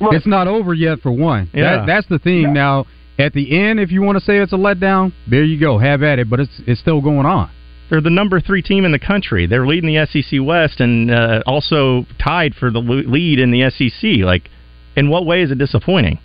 [0.00, 1.48] it's not over yet for one.
[1.54, 1.78] Yeah.
[1.78, 2.52] That, that's the thing.
[2.52, 2.84] Now,
[3.18, 5.78] at the end, if you want to say it's a letdown, there you go.
[5.78, 6.28] Have at it.
[6.28, 7.50] But it's it's still going on.
[7.90, 9.46] They're the number three team in the country.
[9.46, 14.24] They're leading the SEC West and uh, also tied for the lead in the SEC.
[14.24, 14.50] Like,
[14.96, 16.18] in what way is it disappointing?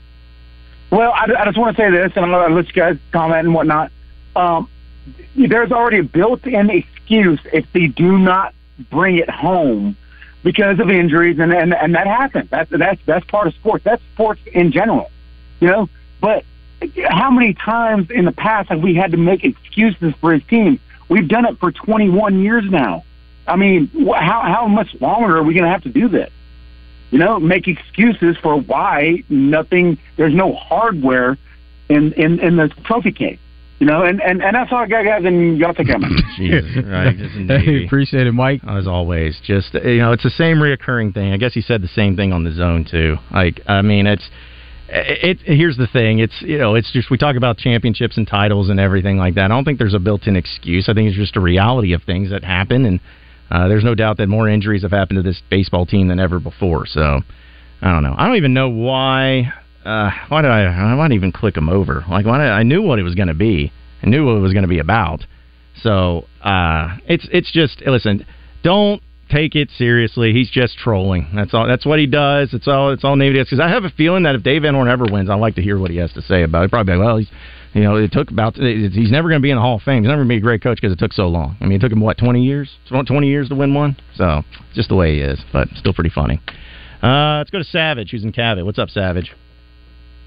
[0.91, 2.97] Well, I, I just want to say this, and I'm going to let you guys
[3.11, 3.91] comment and whatnot.
[4.35, 4.69] Um,
[5.35, 8.53] there's already a built-in excuse if they do not
[8.89, 9.97] bring it home
[10.43, 12.49] because of injuries, and and, and that happens.
[12.49, 13.83] That's that's that's part of sports.
[13.83, 15.11] That's sports in general,
[15.59, 15.89] you know.
[16.21, 16.45] But
[17.09, 20.79] how many times in the past have we had to make excuses for his team?
[21.09, 23.03] We've done it for 21 years now.
[23.47, 26.31] I mean, wh- how how much longer are we going to have to do this?
[27.11, 29.97] You know, make excuses for why nothing.
[30.17, 31.37] There's no hardware
[31.89, 33.39] in in in the trophy case.
[33.79, 35.23] You know, and and and that's all I got, guys.
[35.25, 35.97] And y'all take care.
[35.97, 36.11] man.
[36.37, 37.17] Jesus, right?
[37.17, 38.61] Just Hey, appreciate it, Mike.
[38.67, 41.33] As always, just you know, it's the same reoccurring thing.
[41.33, 43.15] I guess he said the same thing on the zone too.
[43.31, 44.29] Like, I mean, it's
[44.91, 45.57] it, it.
[45.57, 46.19] Here's the thing.
[46.19, 49.45] It's you know, it's just we talk about championships and titles and everything like that.
[49.45, 50.89] I don't think there's a built-in excuse.
[50.89, 52.99] I think it's just a reality of things that happen, and
[53.51, 56.39] uh, there's no doubt that more injuries have happened to this baseball team than ever
[56.39, 56.85] before.
[56.85, 57.21] So,
[57.81, 58.15] I don't know.
[58.17, 59.53] I don't even know why.
[59.85, 60.65] Uh, why did I?
[60.65, 62.03] I might even click them over.
[62.09, 63.71] Like, why did, I knew what it was going to be.
[64.03, 65.25] I knew what it was going to be about.
[65.81, 68.25] So uh, it's it's just listen.
[68.63, 70.33] Don't take it seriously.
[70.33, 71.29] He's just trolling.
[71.33, 71.67] That's all.
[71.67, 72.53] That's what he does.
[72.53, 72.91] It's all.
[72.91, 73.47] It's all Navy does.
[73.47, 75.61] Because I have a feeling that if Dave Van Horn ever wins, I'd like to
[75.61, 76.71] hear what he has to say about it.
[76.71, 77.29] Probably like, well, he's.
[77.71, 78.55] You know, it took about.
[78.55, 80.01] He's never going to be in the Hall of Fame.
[80.01, 81.55] He's never going to be a great coach because it took so long.
[81.61, 82.67] I mean, it took him what twenty years?
[82.87, 83.95] Twenty years to win one.
[84.15, 84.41] So
[84.73, 86.41] just the way he is, but still pretty funny.
[87.03, 88.65] Uh, let's go to Savage, who's in Cabot.
[88.65, 89.31] What's up, Savage?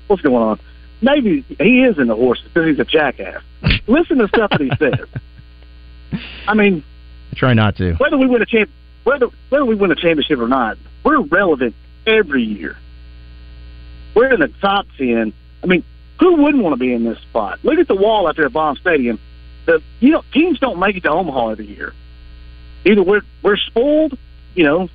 [0.06, 0.60] what's going on.
[1.00, 3.42] Maybe he is into horses because he's a jackass.
[3.88, 6.20] Listen to stuff that he says.
[6.46, 6.84] I mean,
[7.32, 7.94] I try not to.
[7.94, 8.70] whether we win a champ,
[9.04, 11.74] whether whether we win a championship or not, we're relevant
[12.06, 12.76] every year.
[14.14, 15.32] We're in the top ten.
[15.62, 15.84] I mean,
[16.20, 17.58] who wouldn't want to be in this spot?
[17.62, 19.18] Look at the wall out there at Baum Stadium.
[19.66, 21.92] The you know teams don't make it to Omaha every year.
[22.84, 24.16] Either we're we're spoiled,
[24.54, 24.88] you know.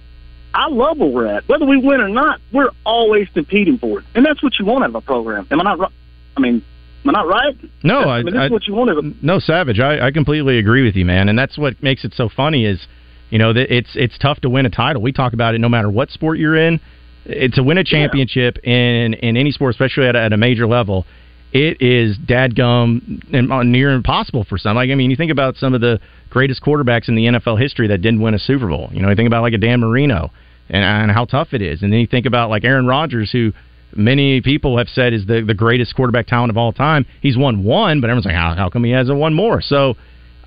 [0.53, 1.47] I love where we're at.
[1.47, 4.83] Whether we win or not, we're always competing for it, and that's what you want
[4.83, 5.45] out of a program.
[5.51, 5.77] Am I not?
[5.77, 5.91] right?
[6.35, 6.63] I mean,
[7.03, 7.55] am I not right?
[7.83, 10.57] No, I I, mean, I- what you want out of No, Savage, I, I completely
[10.57, 12.65] agree with you, man, and that's what makes it so funny.
[12.65, 12.87] Is
[13.29, 15.01] you know that it's it's tough to win a title.
[15.01, 16.79] We talk about it no matter what sport you're in.
[17.25, 20.65] It, to win a championship in in any sport, especially at a, at a major
[20.65, 21.05] level,
[21.51, 24.75] it is dadgum and uh, near impossible for some.
[24.75, 27.87] Like I mean, you think about some of the greatest quarterbacks in the NFL history
[27.87, 28.89] that didn't win a Super Bowl.
[28.91, 30.31] You know, you think about like a Dan Marino
[30.69, 33.51] and, and how tough it is, and then you think about like Aaron Rodgers, who
[33.95, 37.05] many people have said is the the greatest quarterback talent of all time.
[37.21, 39.61] He's won one, but everyone's like, how, how come he hasn't won more?
[39.61, 39.95] So,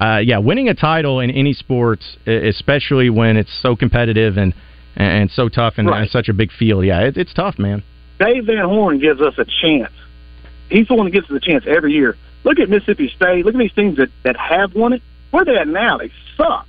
[0.01, 4.55] uh, yeah, winning a title in any sport, especially when it's so competitive and
[4.97, 6.03] and so tough and, Right.
[6.03, 7.83] and such a big field, yeah, it, it's tough, man.
[8.19, 9.93] Dave Van Horn gives us a chance.
[10.69, 12.17] He's the one that gives us a chance every year.
[12.45, 13.45] Look at Mississippi State.
[13.47, 15.03] Look at these teams that, that have won it.
[15.31, 15.99] Where they at now?
[15.99, 16.67] They suck.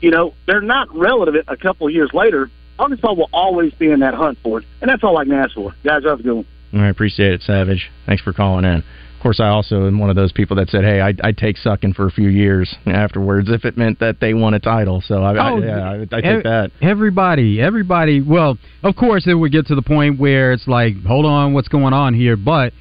[0.00, 2.50] You know, they're not relevant a couple of years later.
[2.78, 4.66] Arkansas will always be in that hunt for it.
[4.82, 5.74] And that's all I can ask for.
[5.84, 6.46] Guys, have a good one.
[6.74, 7.90] I appreciate it, Savage.
[8.04, 8.84] Thanks for calling in.
[9.16, 11.56] Of course, I also am one of those people that said, "Hey, I'd, I'd take
[11.56, 15.22] sucking for a few years afterwards if it meant that they won a title." So
[15.22, 16.70] I, I, Oh, yeah, I, I take ev- that.
[16.82, 18.20] Everybody, everybody.
[18.20, 21.68] Well, of course, it would get to the point where it's like, hold on, what's
[21.68, 22.36] going on here?
[22.36, 22.72] But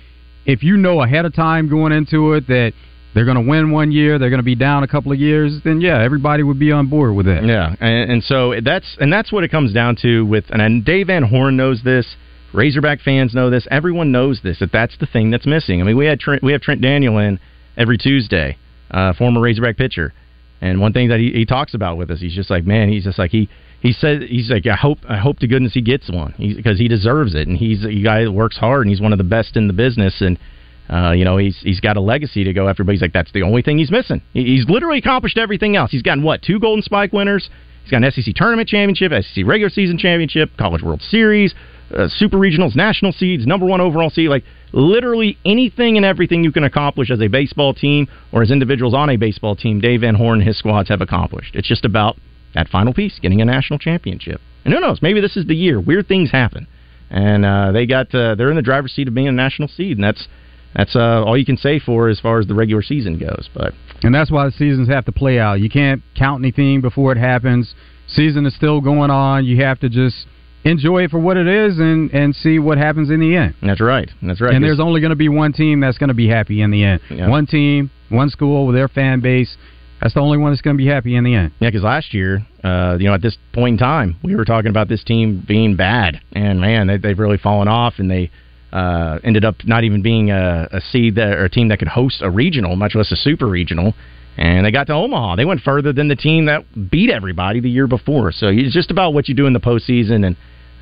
[0.46, 2.74] if you know ahead of time going into it that
[3.14, 5.60] they're going to win one year, they're going to be down a couple of years,
[5.64, 7.46] then yeah, everybody would be on board with it.
[7.46, 11.08] Yeah, and, and so that's and that's what it comes down to with and Dave
[11.08, 12.06] Van Horn knows this.
[12.56, 13.68] Razorback fans know this.
[13.70, 14.60] Everyone knows this.
[14.60, 15.82] That that's the thing that's missing.
[15.82, 17.40] I mean, we had Trent, we have Trent Daniel in
[17.78, 18.58] every Tuesday,
[18.92, 20.14] uh, former Razorback pitcher,
[20.62, 23.04] and one thing that he, he talks about with us, he's just like, man, he's
[23.04, 23.50] just like he
[23.82, 26.88] he said he's like, I hope I hope to goodness he gets one because he
[26.88, 29.56] deserves it, and he's a guy that works hard, and he's one of the best
[29.58, 30.40] in the business, and.
[30.88, 33.32] Uh, you know, he's he's got a legacy to go after, but he's like, that's
[33.32, 34.22] the only thing he's missing.
[34.34, 35.90] He, he's literally accomplished everything else.
[35.90, 37.50] He's gotten what two Golden Spike winners.
[37.82, 41.56] He's got an SEC tournament championship, SEC regular season championship, College World Series,
[41.94, 44.30] uh, Super Regionals, national seeds, number one overall seed.
[44.30, 48.94] Like literally anything and everything you can accomplish as a baseball team or as individuals
[48.94, 51.56] on a baseball team, Dave Van Horn and his squads have accomplished.
[51.56, 52.18] It's just about
[52.54, 54.42] that final piece, getting a national championship.
[54.64, 55.02] And who knows?
[55.02, 55.80] Maybe this is the year.
[55.80, 56.68] Weird things happen,
[57.10, 59.98] and uh, they got uh, they're in the driver's seat of being a national seed,
[59.98, 60.28] and that's
[60.76, 63.50] that's uh, all you can say for as far as the regular season goes.
[63.54, 65.60] But And that's why the seasons have to play out.
[65.62, 67.76] You can't count anything before it happens.
[68.08, 69.46] Season is still going on.
[69.46, 70.26] You have to just
[70.66, 73.56] enjoy it for what it is and and see what happens in the end.
[73.62, 74.10] that's right.
[74.22, 74.54] That's right.
[74.54, 76.84] And there's only going to be one team that's going to be happy in the
[76.84, 77.02] end.
[77.10, 77.30] Yeah.
[77.30, 79.56] One team, one school with their fan base.
[80.02, 81.54] that's the only one that's going to be happy in the end.
[81.60, 84.70] Yeah, because last year, uh, you know, at this point in time, we were talking
[84.70, 88.32] about this team being bad, and man, they, they've really fallen off, and they
[88.74, 91.88] uh, ended up not even being a, a seed that, or a team that could
[91.88, 93.94] host a regional, much less a super regional.
[94.38, 95.38] And they got to Omaha.
[95.38, 98.34] They went further than the team that beat everybody the year before.
[98.34, 100.26] So it's just about what you do in the postseason.
[100.26, 100.36] And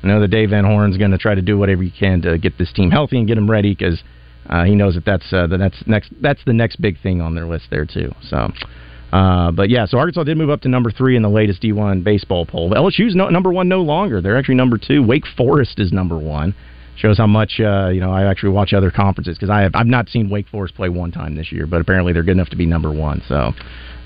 [0.04, 2.36] I know that Dave Van Horn's going to try to do whatever he can to
[2.36, 4.02] get this team healthy and get them ready because
[4.50, 7.34] uh, he knows that that's uh, the next next that's the next big thing on
[7.34, 8.12] their list there too.
[8.22, 8.52] So.
[9.12, 12.02] Uh, but yeah, so Arkansas did move up to number three in the latest D1
[12.02, 12.70] baseball poll.
[12.70, 14.20] LSU's no, number one no longer.
[14.20, 15.06] They're actually number two.
[15.06, 16.52] Wake Forest is number one
[16.96, 19.86] shows how much uh, you know I actually watch other conferences because I have I've
[19.86, 22.56] not seen Wake Forest play one time this year, but apparently they're good enough to
[22.56, 23.22] be number one.
[23.28, 23.52] So,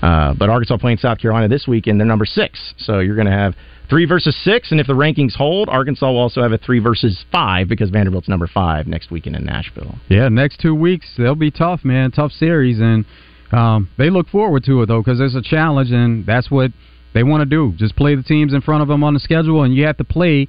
[0.01, 2.73] uh, but Arkansas playing South Carolina this weekend, they're number six.
[2.77, 3.55] So you're going to have
[3.89, 7.25] three versus six, and if the rankings hold, Arkansas will also have a three versus
[7.31, 9.95] five because Vanderbilt's number five next weekend in Nashville.
[10.09, 13.05] Yeah, next two weeks they'll be tough, man, tough series, and
[13.51, 16.71] um, they look forward to it though because there's a challenge, and that's what
[17.13, 17.73] they want to do.
[17.77, 20.03] Just play the teams in front of them on the schedule, and you have to
[20.03, 20.47] play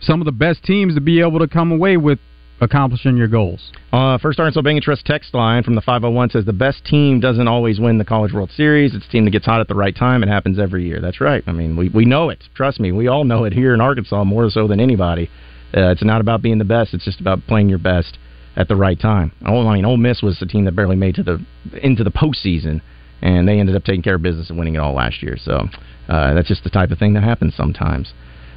[0.00, 2.18] some of the best teams to be able to come away with
[2.60, 3.72] accomplishing your goals.
[3.92, 7.20] Uh, First Arkansas Bank and Trust text line from the 501 says the best team
[7.20, 8.94] doesn't always win the College World Series.
[8.94, 10.22] It's a team that gets hot at the right time.
[10.22, 11.00] It happens every year.
[11.00, 11.42] That's right.
[11.46, 12.44] I mean, we, we know it.
[12.54, 15.30] Trust me, we all know it here in Arkansas more so than anybody.
[15.74, 16.94] Uh, it's not about being the best.
[16.94, 18.18] It's just about playing your best
[18.56, 19.32] at the right time.
[19.46, 21.44] Oh, I mean, Ole Miss was the team that barely made to the
[21.82, 22.80] into the postseason,
[23.22, 25.36] and they ended up taking care of business and winning it all last year.
[25.40, 25.68] So
[26.08, 28.12] uh, that's just the type of thing that happens sometimes.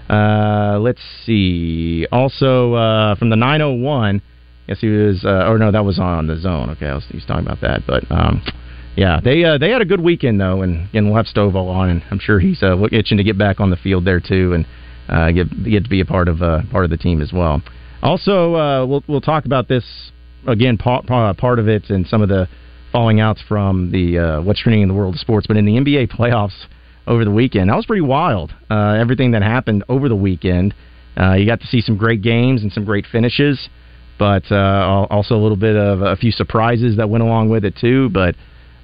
[0.10, 2.06] Uh, let's see.
[2.12, 4.22] Also, uh, from the 901,
[4.68, 5.24] yes, he was.
[5.24, 6.70] Uh, or no, that was on the zone.
[6.72, 7.82] Okay, I was, he was talking about that.
[7.88, 8.44] But um,
[8.96, 11.90] yeah, they uh, they had a good weekend though, and again, we'll have Stovall on,
[11.90, 14.66] and I'm sure he's uh, itching to get back on the field there too, and
[15.10, 17.62] uh, get get to be a part of uh, part of the team as well.
[18.02, 20.12] Also, uh, we'll we'll talk about this
[20.48, 22.48] again, part part of it, and some of the
[22.92, 25.48] falling outs from the uh, what's trending in the world of sports.
[25.48, 26.68] But in the NBA playoffs
[27.08, 27.70] over the weekend.
[27.70, 28.54] That was pretty wild.
[28.70, 30.74] Uh, everything that happened over the weekend.
[31.20, 33.70] Uh, you got to see some great games and some great finishes,
[34.18, 37.76] but uh, also a little bit of a few surprises that went along with it
[37.80, 38.10] too.
[38.10, 38.36] But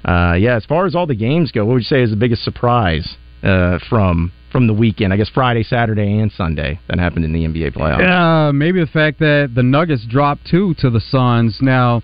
[0.05, 2.15] uh, yeah, as far as all the games go, what would you say is the
[2.15, 5.11] biggest surprise uh, from from the weekend?
[5.11, 8.49] I guess Friday, Saturday, and Sunday that happened in the NBA playoffs.
[8.49, 11.57] Uh, maybe the fact that the Nuggets dropped two to the Suns.
[11.61, 12.03] Now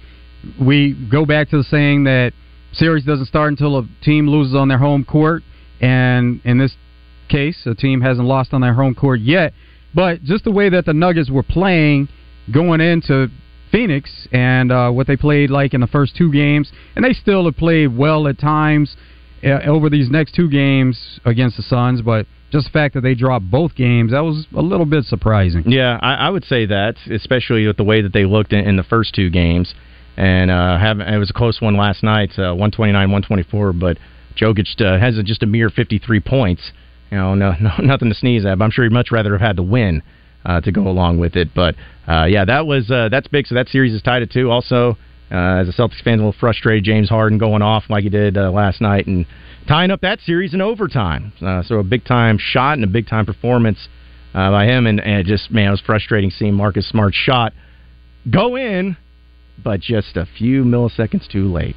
[0.60, 2.34] we go back to the saying that
[2.74, 5.44] series doesn't start until a team loses on their home court
[5.82, 6.76] and in this
[7.30, 9.54] case, a team hasn't lost on their home court yet.
[9.94, 12.10] But just the way that the Nuggets were playing
[12.54, 13.30] going into
[13.72, 17.46] Phoenix and uh, what they played like in the first two games, and they still
[17.46, 18.96] have played well at times
[19.44, 23.16] uh, over these next two games against the Suns, but just the fact that they
[23.16, 25.64] dropped both games, that was a little bit surprising.
[25.66, 28.76] Yeah, I, I would say that, especially with the way that they looked in, in
[28.76, 29.74] the first two games.
[30.18, 33.98] And uh, have, it was a close one last night, uh, 129 124, but
[34.36, 36.72] Jokic uh, has just a mere 53 points.
[37.12, 38.58] You know, no, no, nothing to sneeze at.
[38.58, 40.02] But I'm sure he'd much rather have had the win
[40.46, 41.50] uh, to go along with it.
[41.54, 41.76] But
[42.08, 43.48] uh, yeah, that was uh, that's big.
[43.48, 44.52] So that series is tied at two.
[44.52, 44.98] Also,
[45.32, 46.84] uh, as a Celtics fan, a little frustrated.
[46.84, 49.26] James Harden going off like he did uh, last night and
[49.68, 51.34] tying up that series in overtime.
[51.42, 53.88] Uh, so a big time shot and a big time performance
[54.34, 54.86] uh, by him.
[54.86, 57.54] And, and it just man, it was frustrating seeing Marcus Smart's shot
[58.30, 58.98] go in
[59.64, 61.76] but just a few milliseconds too late.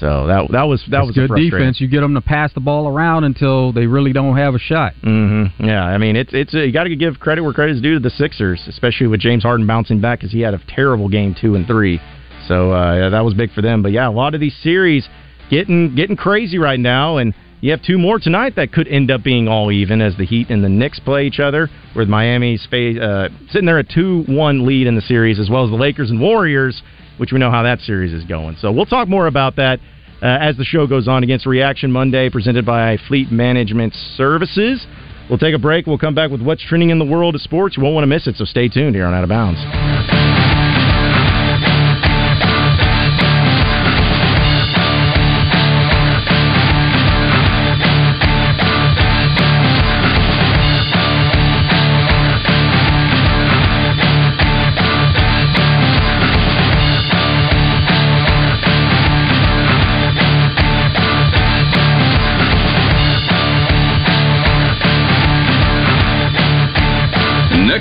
[0.00, 1.80] So that that was that That's was good defense.
[1.80, 4.94] You get them to pass the ball around until they really don't have a shot.
[5.02, 5.64] Mm-hmm.
[5.64, 7.94] Yeah, I mean it's it's a, you got to give credit where credit is due
[7.94, 11.34] to the Sixers, especially with James Harden bouncing back because he had a terrible game
[11.38, 12.00] two and three.
[12.48, 13.82] So uh, yeah, that was big for them.
[13.82, 15.08] But yeah, a lot of these series
[15.50, 19.22] getting getting crazy right now, and you have two more tonight that could end up
[19.22, 23.28] being all even as the Heat and the Knicks play each other, with Miami's uh,
[23.50, 26.20] sitting there at two one lead in the series, as well as the Lakers and
[26.20, 26.82] Warriors
[27.18, 28.56] which we know how that series is going.
[28.60, 29.80] So we'll talk more about that
[30.22, 34.86] uh, as the show goes on against Reaction Monday, presented by Fleet Management Services.
[35.28, 35.86] We'll take a break.
[35.86, 37.76] We'll come back with what's trending in the world of sports.
[37.76, 40.25] You won't want to miss it, so stay tuned here on Out of Bounds.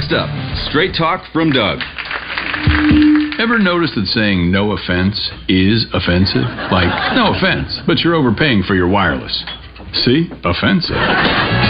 [0.06, 0.30] Next up,
[0.70, 1.82] straight talk from Doug.
[3.42, 5.18] Ever notice that saying no offense
[5.50, 6.46] is offensive?
[6.70, 9.34] Like, no offense, but you're overpaying for your wireless.
[10.06, 10.30] See?
[10.46, 10.94] Offensive.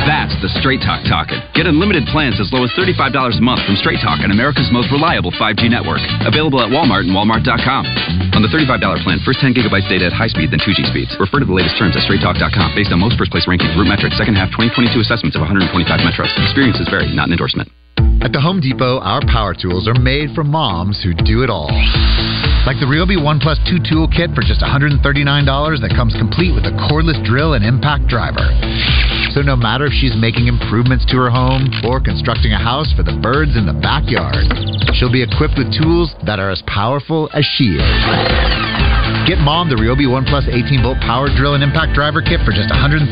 [0.03, 1.39] That's the Straight Talk talking.
[1.55, 4.91] Get unlimited plans as low as $35 a month from Straight Talk on America's most
[4.91, 6.03] reliable 5G network.
[6.27, 7.83] Available at Walmart and Walmart.com.
[8.35, 11.15] On the $35 plan, first 10 gigabytes data at high speed, then 2G speeds.
[11.23, 14.35] Refer to the latest terms at straighttalk.com based on most first place rankings, RootMetrics, second
[14.35, 15.71] half 2022 assessments of 125
[16.03, 16.27] metros.
[16.43, 17.71] Experiences vary, not an endorsement.
[18.25, 21.69] At the Home Depot, our power tools are made for moms who do it all.
[22.65, 26.65] Like the Ryobi One Plus 2 tool kit for just $139 that comes complete with
[26.65, 28.41] a cordless drill and impact driver.
[29.29, 33.05] So no matter if she's making improvements to her home or constructing a house for
[33.05, 34.41] the birds in the backyard,
[34.97, 37.93] she'll be equipped with tools that are as powerful as she is.
[39.29, 42.57] Get mom the Ryobi One Plus 18 volt power drill and impact driver kit for
[42.57, 43.05] just $139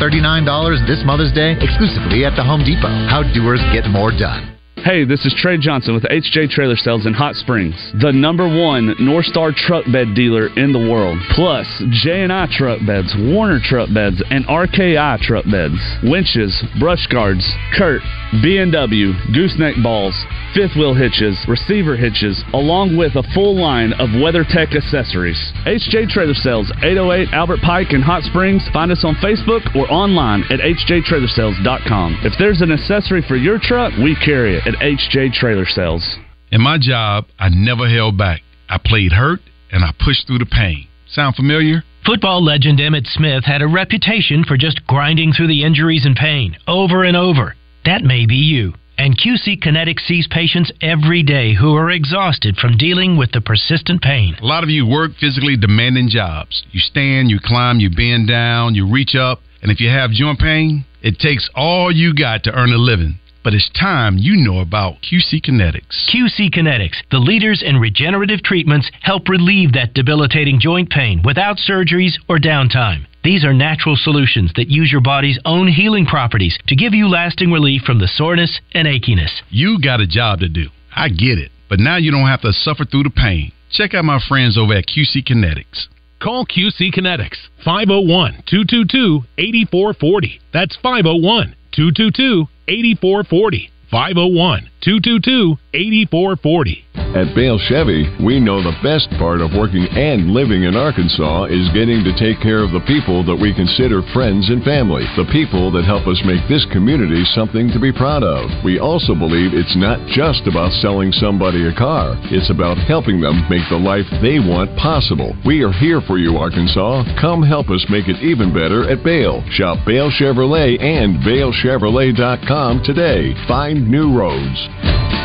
[0.89, 2.89] this Mother's Day exclusively at the Home Depot.
[3.13, 4.62] How doers get more done.
[4.83, 8.93] Hey, this is Trey Johnson with HJ Trailer Sales in Hot Springs, the number one
[8.99, 11.17] Norstar truck bed dealer in the world.
[11.31, 11.65] Plus,
[12.03, 18.01] J&I truck beds, Warner truck beds, and RKI truck beds, winches, brush guards, CURT,
[18.43, 20.19] B&W, gooseneck balls,
[20.53, 25.39] fifth wheel hitches, receiver hitches, along with a full line of WeatherTech accessories.
[25.65, 28.67] HJ Trailer Sales, 808 Albert Pike in Hot Springs.
[28.71, 32.19] Find us on Facebook or online at hjtrailersales.com.
[32.23, 36.03] If there's an accessory for your truck, we carry it at HJ Trailer Sales.
[36.51, 38.41] In my job, I never held back.
[38.69, 39.39] I played hurt
[39.71, 40.87] and I pushed through the pain.
[41.07, 41.83] Sound familiar?
[42.05, 46.57] Football legend Emmitt Smith had a reputation for just grinding through the injuries and pain
[46.67, 47.55] over and over.
[47.85, 48.73] That may be you.
[48.97, 54.01] And QC Kinetics sees patients every day who are exhausted from dealing with the persistent
[54.01, 54.35] pain.
[54.39, 56.63] A lot of you work physically demanding jobs.
[56.71, 60.39] You stand, you climb, you bend down, you reach up, and if you have joint
[60.39, 63.19] pain, it takes all you got to earn a living.
[63.43, 66.13] But it's time you know about QC Kinetics.
[66.13, 72.13] QC Kinetics, the leaders in regenerative treatments, help relieve that debilitating joint pain without surgeries
[72.29, 73.05] or downtime.
[73.23, 77.51] These are natural solutions that use your body's own healing properties to give you lasting
[77.51, 79.31] relief from the soreness and achiness.
[79.49, 80.67] You got a job to do.
[80.93, 81.49] I get it.
[81.69, 83.53] But now you don't have to suffer through the pain.
[83.71, 85.87] Check out my friends over at QC Kinetics.
[86.21, 90.41] Call QC Kinetics 501 222 8440.
[90.51, 93.71] That's 501 222 8440.
[93.89, 96.85] 501 222 8440.
[97.13, 101.69] At Bale Chevy, we know the best part of working and living in Arkansas is
[101.69, 105.69] getting to take care of the people that we consider friends and family, the people
[105.77, 108.49] that help us make this community something to be proud of.
[108.65, 113.45] We also believe it's not just about selling somebody a car, it's about helping them
[113.45, 115.37] make the life they want possible.
[115.45, 117.05] We are here for you, Arkansas.
[117.21, 119.45] Come help us make it even better at Bale.
[119.53, 123.37] Shop Bale Chevrolet and BaleChevrolet.com today.
[123.45, 125.22] Find new roads.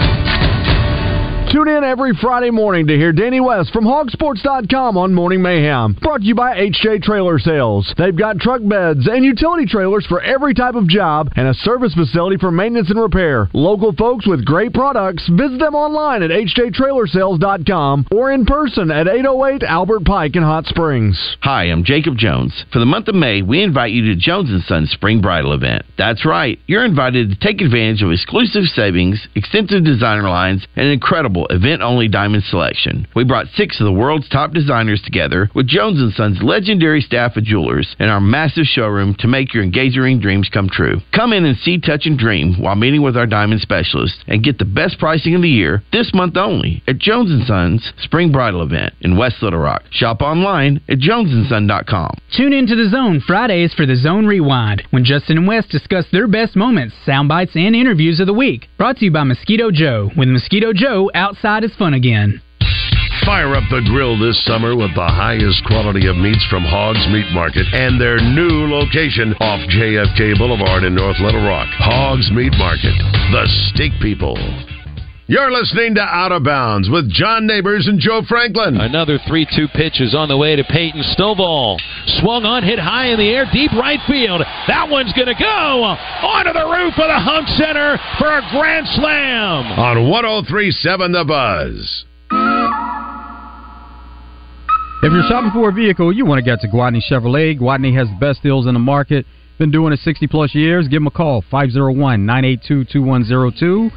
[1.50, 5.94] Tune in every Friday morning to hear Danny West from HawgSports.com on Morning Mayhem.
[5.94, 7.90] Brought to you by HJ Trailer Sales.
[7.96, 11.94] They've got truck beds and utility trailers for every type of job and a service
[11.94, 13.48] facility for maintenance and repair.
[13.54, 15.26] Local folks with great products.
[15.26, 21.38] Visit them online at hjtrailersales.com or in person at 808 Albert Pike in Hot Springs.
[21.40, 22.66] Hi, I'm Jacob Jones.
[22.74, 25.86] For the month of May, we invite you to Jones & Sons Spring Bridal event.
[25.96, 26.58] That's right.
[26.66, 32.08] You're invited to take advantage of exclusive savings, extensive designer lines, and an incredible event-only
[32.08, 33.06] diamond selection.
[33.14, 37.36] We brought six of the world's top designers together with Jones & Sons legendary staff
[37.36, 41.00] of jewelers in our massive showroom to make your engagement ring dreams come true.
[41.14, 44.58] Come in and see, touch, and dream while meeting with our diamond specialists and get
[44.58, 48.62] the best pricing of the year this month only at Jones & Sons Spring Bridal
[48.62, 49.82] event in West Little Rock.
[49.90, 52.16] Shop online at jonesandson.com.
[52.36, 56.06] Tune in to The Zone Fridays for The Zone Rewind when Justin and West discuss
[56.12, 58.68] their best moments, sound bites, and interviews of the week.
[58.76, 60.10] Brought to you by Mosquito Joe.
[60.16, 62.40] With Mosquito Joe, outside is fun again.
[63.26, 67.28] Fire up the grill this summer with the highest quality of meats from Hogg's Meat
[67.34, 71.68] Market and their new location off JFK Boulevard in North Little Rock.
[71.76, 72.96] Hogg's Meat Market,
[73.28, 74.38] the steak people.
[75.30, 78.80] You're listening to Out of Bounds with John Neighbors and Joe Franklin.
[78.80, 81.76] Another 3 2 pitch is on the way to Peyton Stovall.
[82.22, 84.40] Swung on, hit high in the air, deep right field.
[84.40, 88.88] That one's going to go onto the roof of the Hunt Center for a grand
[88.96, 89.78] slam.
[89.78, 92.04] On 1037 The Buzz.
[95.04, 97.60] If you're shopping for a vehicle, you want to get to Gwatney Chevrolet.
[97.60, 99.26] Gwatney has the best deals in the market.
[99.58, 100.88] Been doing it 60 plus years.
[100.88, 103.90] Give them a call, 501 982 2102.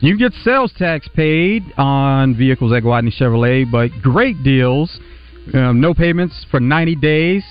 [0.00, 4.96] You get sales tax paid on vehicles at Gwatney Chevrolet, but great deals.
[5.52, 7.42] Um, no payments for 90 days.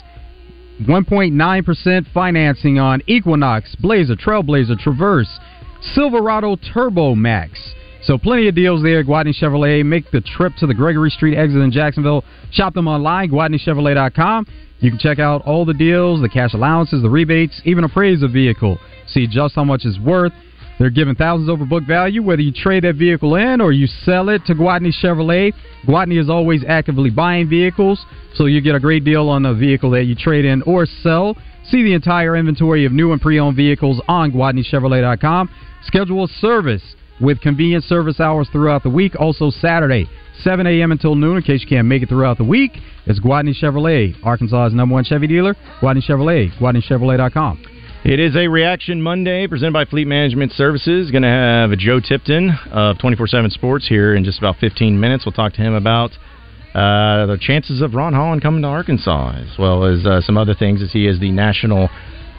[0.84, 5.40] 1.9% financing on Equinox, Blazer, Trailblazer, Traverse,
[5.94, 7.60] Silverado Turbo Max,
[8.04, 9.00] So plenty of deals there.
[9.00, 9.84] at Gwatney Chevrolet.
[9.84, 12.24] Make the trip to the Gregory Street exit in Jacksonville.
[12.52, 14.46] Shop them online, GwatneyChevrolet.com.
[14.80, 18.28] You can check out all the deals, the cash allowances, the rebates, even appraise a
[18.28, 18.78] vehicle.
[19.08, 20.32] See just how much it's worth.
[20.80, 24.30] They're giving thousands over book value, whether you trade that vehicle in or you sell
[24.30, 25.54] it to Gwatney Chevrolet.
[25.86, 28.06] Gwatney is always actively buying vehicles,
[28.36, 31.36] so you get a great deal on the vehicle that you trade in or sell.
[31.66, 35.50] See the entire inventory of new and pre-owned vehicles on GwatneyChevrolet.com.
[35.84, 36.84] Schedule a service
[37.20, 39.14] with convenient service hours throughout the week.
[39.20, 40.08] Also Saturday,
[40.44, 40.92] 7 a.m.
[40.92, 42.72] until noon in case you can't make it throughout the week.
[43.08, 45.56] It's Gwatney Chevrolet, Arkansas's number one Chevy dealer.
[45.82, 47.77] Gwatney Chevrolet, GwatneyChevrolet.com.
[48.08, 51.12] It is a Reaction Monday presented by Fleet Management Services.
[51.12, 55.26] Going to have Joe Tipton of 24 7 Sports here in just about 15 minutes.
[55.26, 56.12] We'll talk to him about
[56.74, 60.54] uh, the chances of Ron Holland coming to Arkansas, as well as uh, some other
[60.54, 61.90] things, as he is the national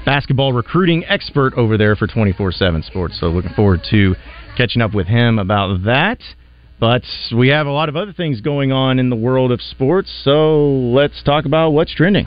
[0.06, 3.20] basketball recruiting expert over there for 24 7 Sports.
[3.20, 4.14] So, looking forward to
[4.56, 6.20] catching up with him about that.
[6.80, 7.02] But
[7.36, 10.66] we have a lot of other things going on in the world of sports, so
[10.66, 12.26] let's talk about what's trending.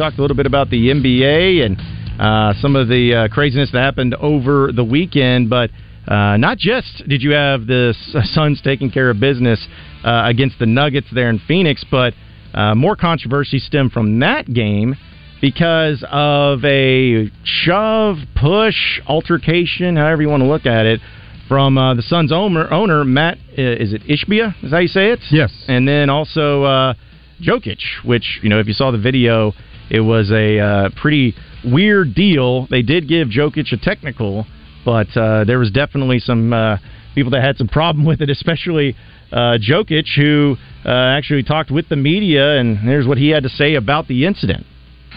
[0.01, 1.77] talked a little bit about the NBA and
[2.19, 5.69] uh, some of the uh, craziness that happened over the weekend, but
[6.07, 7.93] uh, not just did you have the
[8.33, 9.63] Suns taking care of business
[10.03, 12.15] uh, against the Nuggets there in Phoenix, but
[12.55, 14.95] uh, more controversy stemmed from that game
[15.39, 20.99] because of a shove, push, altercation, however you want to look at it,
[21.47, 23.37] from uh, the Suns owner, owner Matt.
[23.55, 24.55] Uh, is it Ishbia?
[24.63, 25.19] Is that how you say it?
[25.29, 25.53] Yes.
[25.67, 26.93] And then also uh,
[27.39, 29.53] Jokic, which you know, if you saw the video,
[29.91, 31.35] it was a uh, pretty
[31.65, 32.65] weird deal.
[32.67, 34.45] They did give Jokic a technical,
[34.85, 36.77] but uh, there was definitely some uh,
[37.13, 38.95] people that had some problem with it, especially
[39.31, 43.49] uh, Jokic, who uh, actually talked with the media, and here's what he had to
[43.49, 44.65] say about the incident.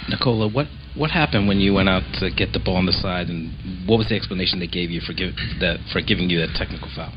[0.09, 0.67] Nikola, what
[0.97, 3.51] what happened when you went out to get the ball on the side, and
[3.89, 6.89] what was the explanation they gave you for give, that for giving you that technical
[6.95, 7.13] foul?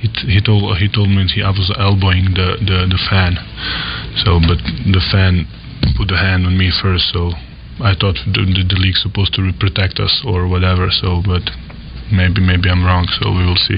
[0.00, 3.36] He, t- he told he told me he, I was elbowing the, the, the fan,
[4.24, 4.56] so but
[4.88, 5.44] the fan
[6.00, 7.36] put the hand on me first, so
[7.84, 10.88] I thought the, the, the league's supposed to protect us or whatever.
[10.88, 11.44] So, but
[12.08, 13.04] maybe maybe I'm wrong.
[13.20, 13.76] So we will see.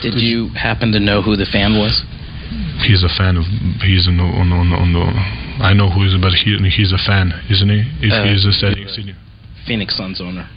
[0.00, 2.00] Did you happen to know who the fan was?
[2.88, 3.44] He's a fan of.
[3.84, 5.04] He's on the, on the, on the, on the
[5.60, 7.84] I know who is, but he he's a fan, isn't he?
[8.00, 8.88] If Uh, he's a sitting
[9.66, 10.48] Phoenix Suns owner.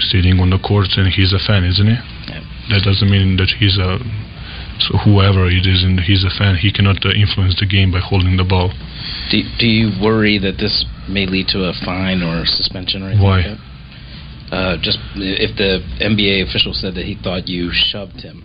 [0.00, 1.98] sitting on the court and he's a fan, isn't he?
[2.72, 3.98] That doesn't mean that he's a.
[4.80, 8.00] So whoever it is, and he's a fan, he cannot uh, influence the game by
[8.00, 8.72] holding the ball.
[9.30, 13.24] Do, do you worry that this may lead to a fine or suspension or anything
[13.24, 13.40] Why?
[13.44, 13.60] like?
[14.50, 18.42] Uh, just if the NBA official said that he thought you shoved him.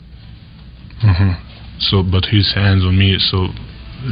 [1.02, 1.34] hmm
[1.80, 3.50] So, but his hands on me, so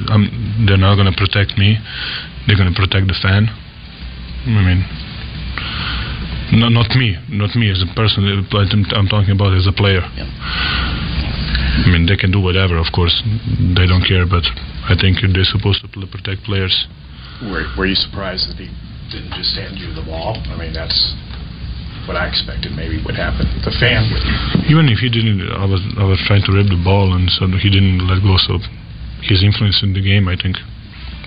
[0.10, 1.78] um, they're not gonna protect me.
[2.48, 3.46] They're gonna protect the fan.
[4.48, 4.82] I mean,
[6.60, 8.26] no, not me, not me as a person.
[8.52, 10.02] I'm, I'm talking about as a player.
[11.74, 13.14] I mean, they can do whatever, of course.
[13.74, 14.46] They don't care, but
[14.86, 16.74] I think they're supposed to pl- protect players.
[17.42, 18.70] Were, were you surprised that he
[19.10, 20.38] didn't just hand you the ball?
[20.38, 20.96] I mean, that's
[22.06, 23.50] what I expected maybe would happen.
[23.66, 24.24] The fan would.
[24.70, 27.48] Even if he didn't, I was I was trying to rip the ball, and so
[27.48, 28.38] he didn't let go.
[28.38, 28.60] So
[29.26, 30.28] he's influencing the game.
[30.28, 30.58] I think.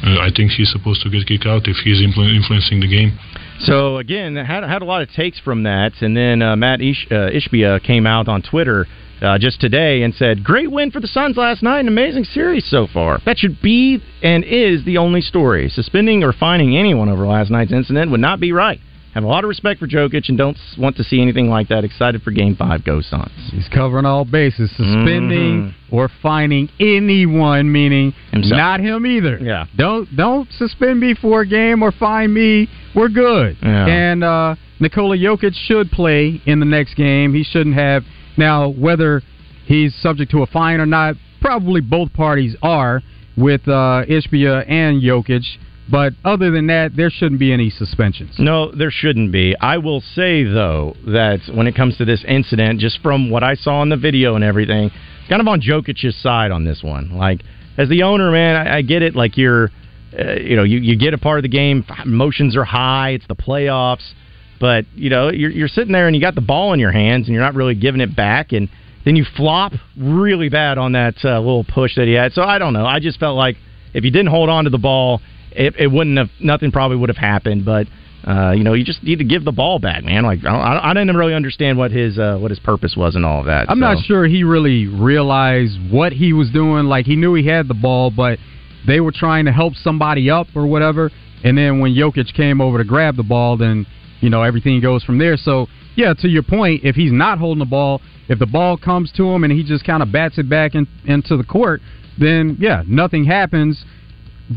[0.05, 3.19] Uh, I think he's supposed to get kicked out if he's influ- influencing the game.
[3.61, 7.09] So again, had had a lot of takes from that, and then uh, Matt Ish,
[7.11, 8.87] uh, Ishbia came out on Twitter
[9.23, 12.65] uh, just today and said, "Great win for the Suns last night, an amazing series
[12.67, 15.69] so far." That should be and is the only story.
[15.69, 18.81] Suspending or fining anyone over last night's incident would not be right.
[19.15, 21.85] Have a lot of respect for Jokic and don't want to see anything like that.
[21.85, 22.85] Excited for Game Five.
[22.85, 23.31] Go Suns!
[23.51, 28.59] He's covering all bases, suspending or fining anyone, meaning Himself.
[28.59, 29.39] not him either.
[29.39, 29.65] Yeah.
[29.75, 32.69] Don't don't suspend me for a game or fine me.
[32.95, 33.57] We're good.
[33.63, 33.87] Yeah.
[33.87, 37.33] And uh, Nikola Jokic should play in the next game.
[37.33, 38.03] He shouldn't have
[38.37, 39.23] now whether
[39.67, 41.17] he's subject to a fine or not.
[41.41, 43.03] Probably both parties are
[43.37, 45.45] with uh, Ishbia and Jokic.
[45.89, 48.35] But other than that, there shouldn't be any suspensions.
[48.39, 49.55] No, there shouldn't be.
[49.61, 53.55] I will say though that when it comes to this incident, just from what I
[53.55, 54.91] saw in the video and everything,
[55.29, 57.17] kind of on Jokic's side on this one.
[57.17, 57.43] Like
[57.79, 59.15] as the owner, man, I, I get it.
[59.15, 59.71] Like you're,
[60.19, 61.85] uh, you know, you, you get a part of the game.
[62.05, 63.11] Emotions are high.
[63.11, 64.13] It's the playoffs,
[64.61, 67.27] but you know you're you're sitting there and you got the ball in your hands
[67.27, 68.69] and you're not really giving it back and.
[69.05, 72.33] then you flop really bad on that uh, little push that he had.
[72.33, 72.85] So I don't know.
[72.85, 73.57] I just felt like
[73.95, 75.21] if you didn't hold on to the ball,
[75.53, 77.65] it, it wouldn't have nothing probably would have happened.
[77.65, 77.87] But
[78.27, 80.25] uh, you know, you just need to give the ball back, man.
[80.25, 83.25] Like I, don't, I didn't really understand what his uh, what his purpose was and
[83.25, 83.71] all of that.
[83.71, 83.81] I'm so.
[83.81, 86.87] not sure he really realized what he was doing.
[86.87, 88.41] Like he knew he had the ball, but
[88.87, 91.11] they were trying to help somebody up or whatever.
[91.45, 93.87] And then when Jokic came over to grab the ball, then
[94.21, 95.37] you know everything goes from there.
[95.37, 99.13] So yeah, to your point, if he's not holding the ball, if the ball comes
[99.13, 101.81] to him and he just kind of bats it back in, into the court,
[102.19, 103.85] then yeah, nothing happens.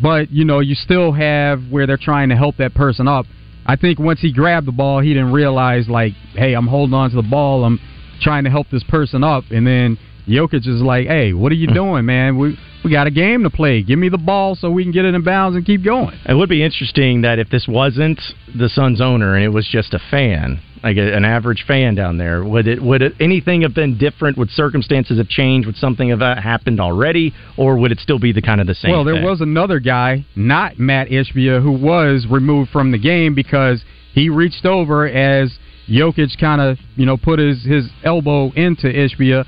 [0.02, 3.26] But you know, you still have where they're trying to help that person up.
[3.66, 7.10] I think once he grabbed the ball, he didn't realize like, hey, I'm holding on
[7.12, 7.64] to the ball.
[7.64, 7.80] I'm
[8.22, 9.98] trying to help this person up, and then
[10.30, 12.38] Jokic is like, hey, what are you doing, man?
[12.38, 13.84] We we got a game to play.
[13.84, 16.18] Give me the ball so we can get it in bounds and keep going.
[16.28, 18.22] It would be interesting that if this wasn't
[18.58, 22.18] the Suns owner and it was just a fan, like a, an average fan down
[22.18, 24.38] there, would it would it, anything have been different?
[24.38, 25.66] Would circumstances have changed?
[25.66, 28.92] Would something have happened already, or would it still be the kind of the same?
[28.92, 29.26] Well, there thing?
[29.26, 34.66] was another guy, not Matt Ishbia, who was removed from the game because he reached
[34.66, 35.52] over as
[35.90, 39.46] Jokic kind of you know put his his elbow into Ishbia.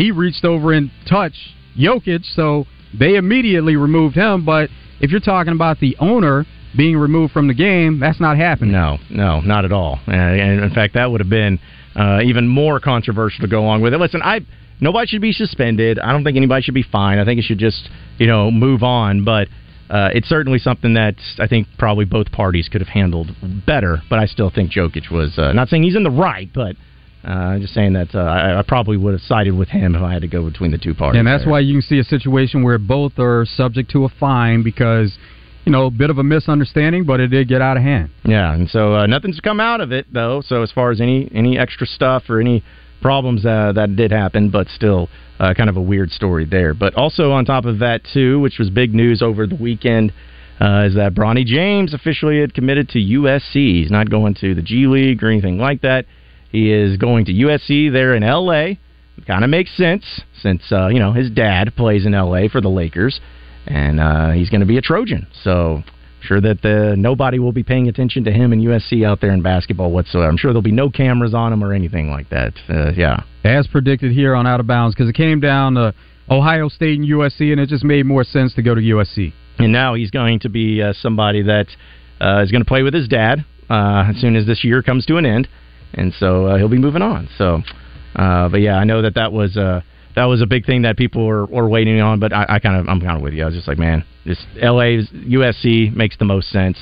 [0.00, 1.36] He reached over and touched
[1.78, 2.64] Jokic, so
[2.98, 4.46] they immediately removed him.
[4.46, 8.72] But if you're talking about the owner being removed from the game, that's not happening.
[8.72, 10.00] No, no, not at all.
[10.06, 11.58] And in fact, that would have been
[11.94, 13.98] uh, even more controversial to go along with it.
[13.98, 14.40] Listen, I
[14.80, 15.98] nobody should be suspended.
[15.98, 17.20] I don't think anybody should be fined.
[17.20, 19.22] I think it should just you know move on.
[19.26, 19.48] But
[19.90, 23.36] uh, it's certainly something that I think probably both parties could have handled
[23.66, 24.00] better.
[24.08, 26.76] But I still think Jokic was uh, not saying he's in the right, but.
[27.22, 30.02] Uh, I'm just saying that uh, I, I probably would have sided with him if
[30.02, 31.18] I had to go between the two parties.
[31.18, 31.52] And that's there.
[31.52, 35.18] why you can see a situation where both are subject to a fine because,
[35.64, 38.10] you know, a bit of a misunderstanding, but it did get out of hand.
[38.24, 40.40] Yeah, and so uh, nothing's come out of it though.
[40.40, 42.64] So as far as any any extra stuff or any
[43.02, 45.08] problems uh, that did happen, but still
[45.38, 46.72] uh, kind of a weird story there.
[46.72, 50.12] But also on top of that too, which was big news over the weekend.
[50.58, 53.80] Uh, is that Bronny James officially had committed to USC?
[53.80, 56.04] He's not going to the G League or anything like that.
[56.50, 58.74] He is going to USC there in LA.
[59.26, 62.70] Kind of makes sense since uh, you know his dad plays in LA for the
[62.70, 63.20] Lakers,
[63.66, 65.26] and uh, he's going to be a Trojan.
[65.44, 65.84] So I'm
[66.22, 69.42] sure that the, nobody will be paying attention to him and USC out there in
[69.42, 70.28] basketball whatsoever.
[70.28, 72.54] I'm sure there'll be no cameras on him or anything like that.
[72.68, 75.94] Uh, yeah, As predicted here on Out of Bounds, because it came down to
[76.30, 79.32] Ohio State and USC, and it just made more sense to go to USC.
[79.58, 81.66] and now he's going to be uh, somebody that
[82.20, 85.04] uh, is going to play with his dad uh, as soon as this year comes
[85.06, 85.48] to an end,
[85.94, 87.28] and so uh, he'll be moving on.
[87.36, 87.62] So,
[88.16, 89.80] uh, but yeah, I know that that was uh,
[90.16, 92.20] that was a big thing that people were, were waiting on.
[92.20, 93.42] But I, I kind of I'm kind of with you.
[93.42, 96.78] I was just like, man, this LA's USC makes the most sense,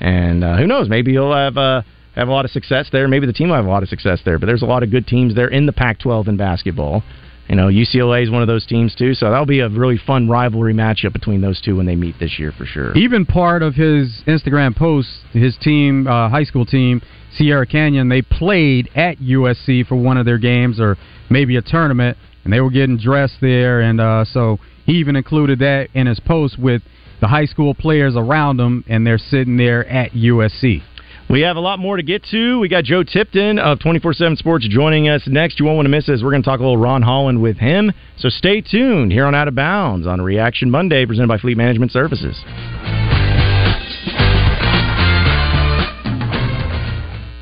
[0.00, 1.56] and uh, who knows, maybe he'll have.
[1.56, 1.82] Uh,
[2.16, 3.06] have a lot of success there.
[3.08, 4.38] Maybe the team will have a lot of success there.
[4.38, 7.02] But there's a lot of good teams there in the Pac-12 in basketball.
[7.48, 9.14] You know, UCLA is one of those teams too.
[9.14, 12.38] So that'll be a really fun rivalry matchup between those two when they meet this
[12.38, 12.96] year for sure.
[12.96, 17.02] Even part of his Instagram post, his team, uh, high school team,
[17.36, 20.96] Sierra Canyon, they played at USC for one of their games or
[21.30, 23.80] maybe a tournament, and they were getting dressed there.
[23.80, 26.82] And uh, so he even included that in his post with
[27.20, 30.82] the high school players around him, and they're sitting there at USC.
[31.28, 32.60] We have a lot more to get to.
[32.60, 35.58] We got Joe Tipton of 24 7 Sports joining us next.
[35.58, 36.22] You won't want to miss this.
[36.22, 37.92] We're going to talk a little Ron Holland with him.
[38.16, 41.90] So stay tuned here on Out of Bounds on Reaction Monday, presented by Fleet Management
[41.90, 42.40] Services.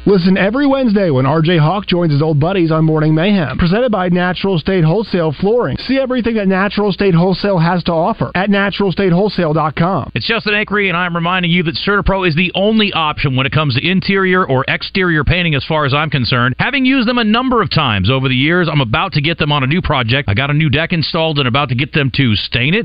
[0.07, 3.57] Listen every Wednesday when RJ Hawk joins his old buddies on Morning Mayhem.
[3.57, 5.79] Presented by Natural State Wholesale Flooring.
[5.79, 10.13] See everything that Natural State Wholesale has to offer at naturalstatewholesale.com.
[10.15, 13.53] It's Justin Acri, and I'm reminding you that CertaPro is the only option when it
[13.53, 16.55] comes to interior or exterior painting as far as I'm concerned.
[16.59, 19.53] Having used them a number of times over the years, I'm about to get them
[19.53, 20.29] on a new project.
[20.29, 22.73] I got a new deck installed and about to get them to stain it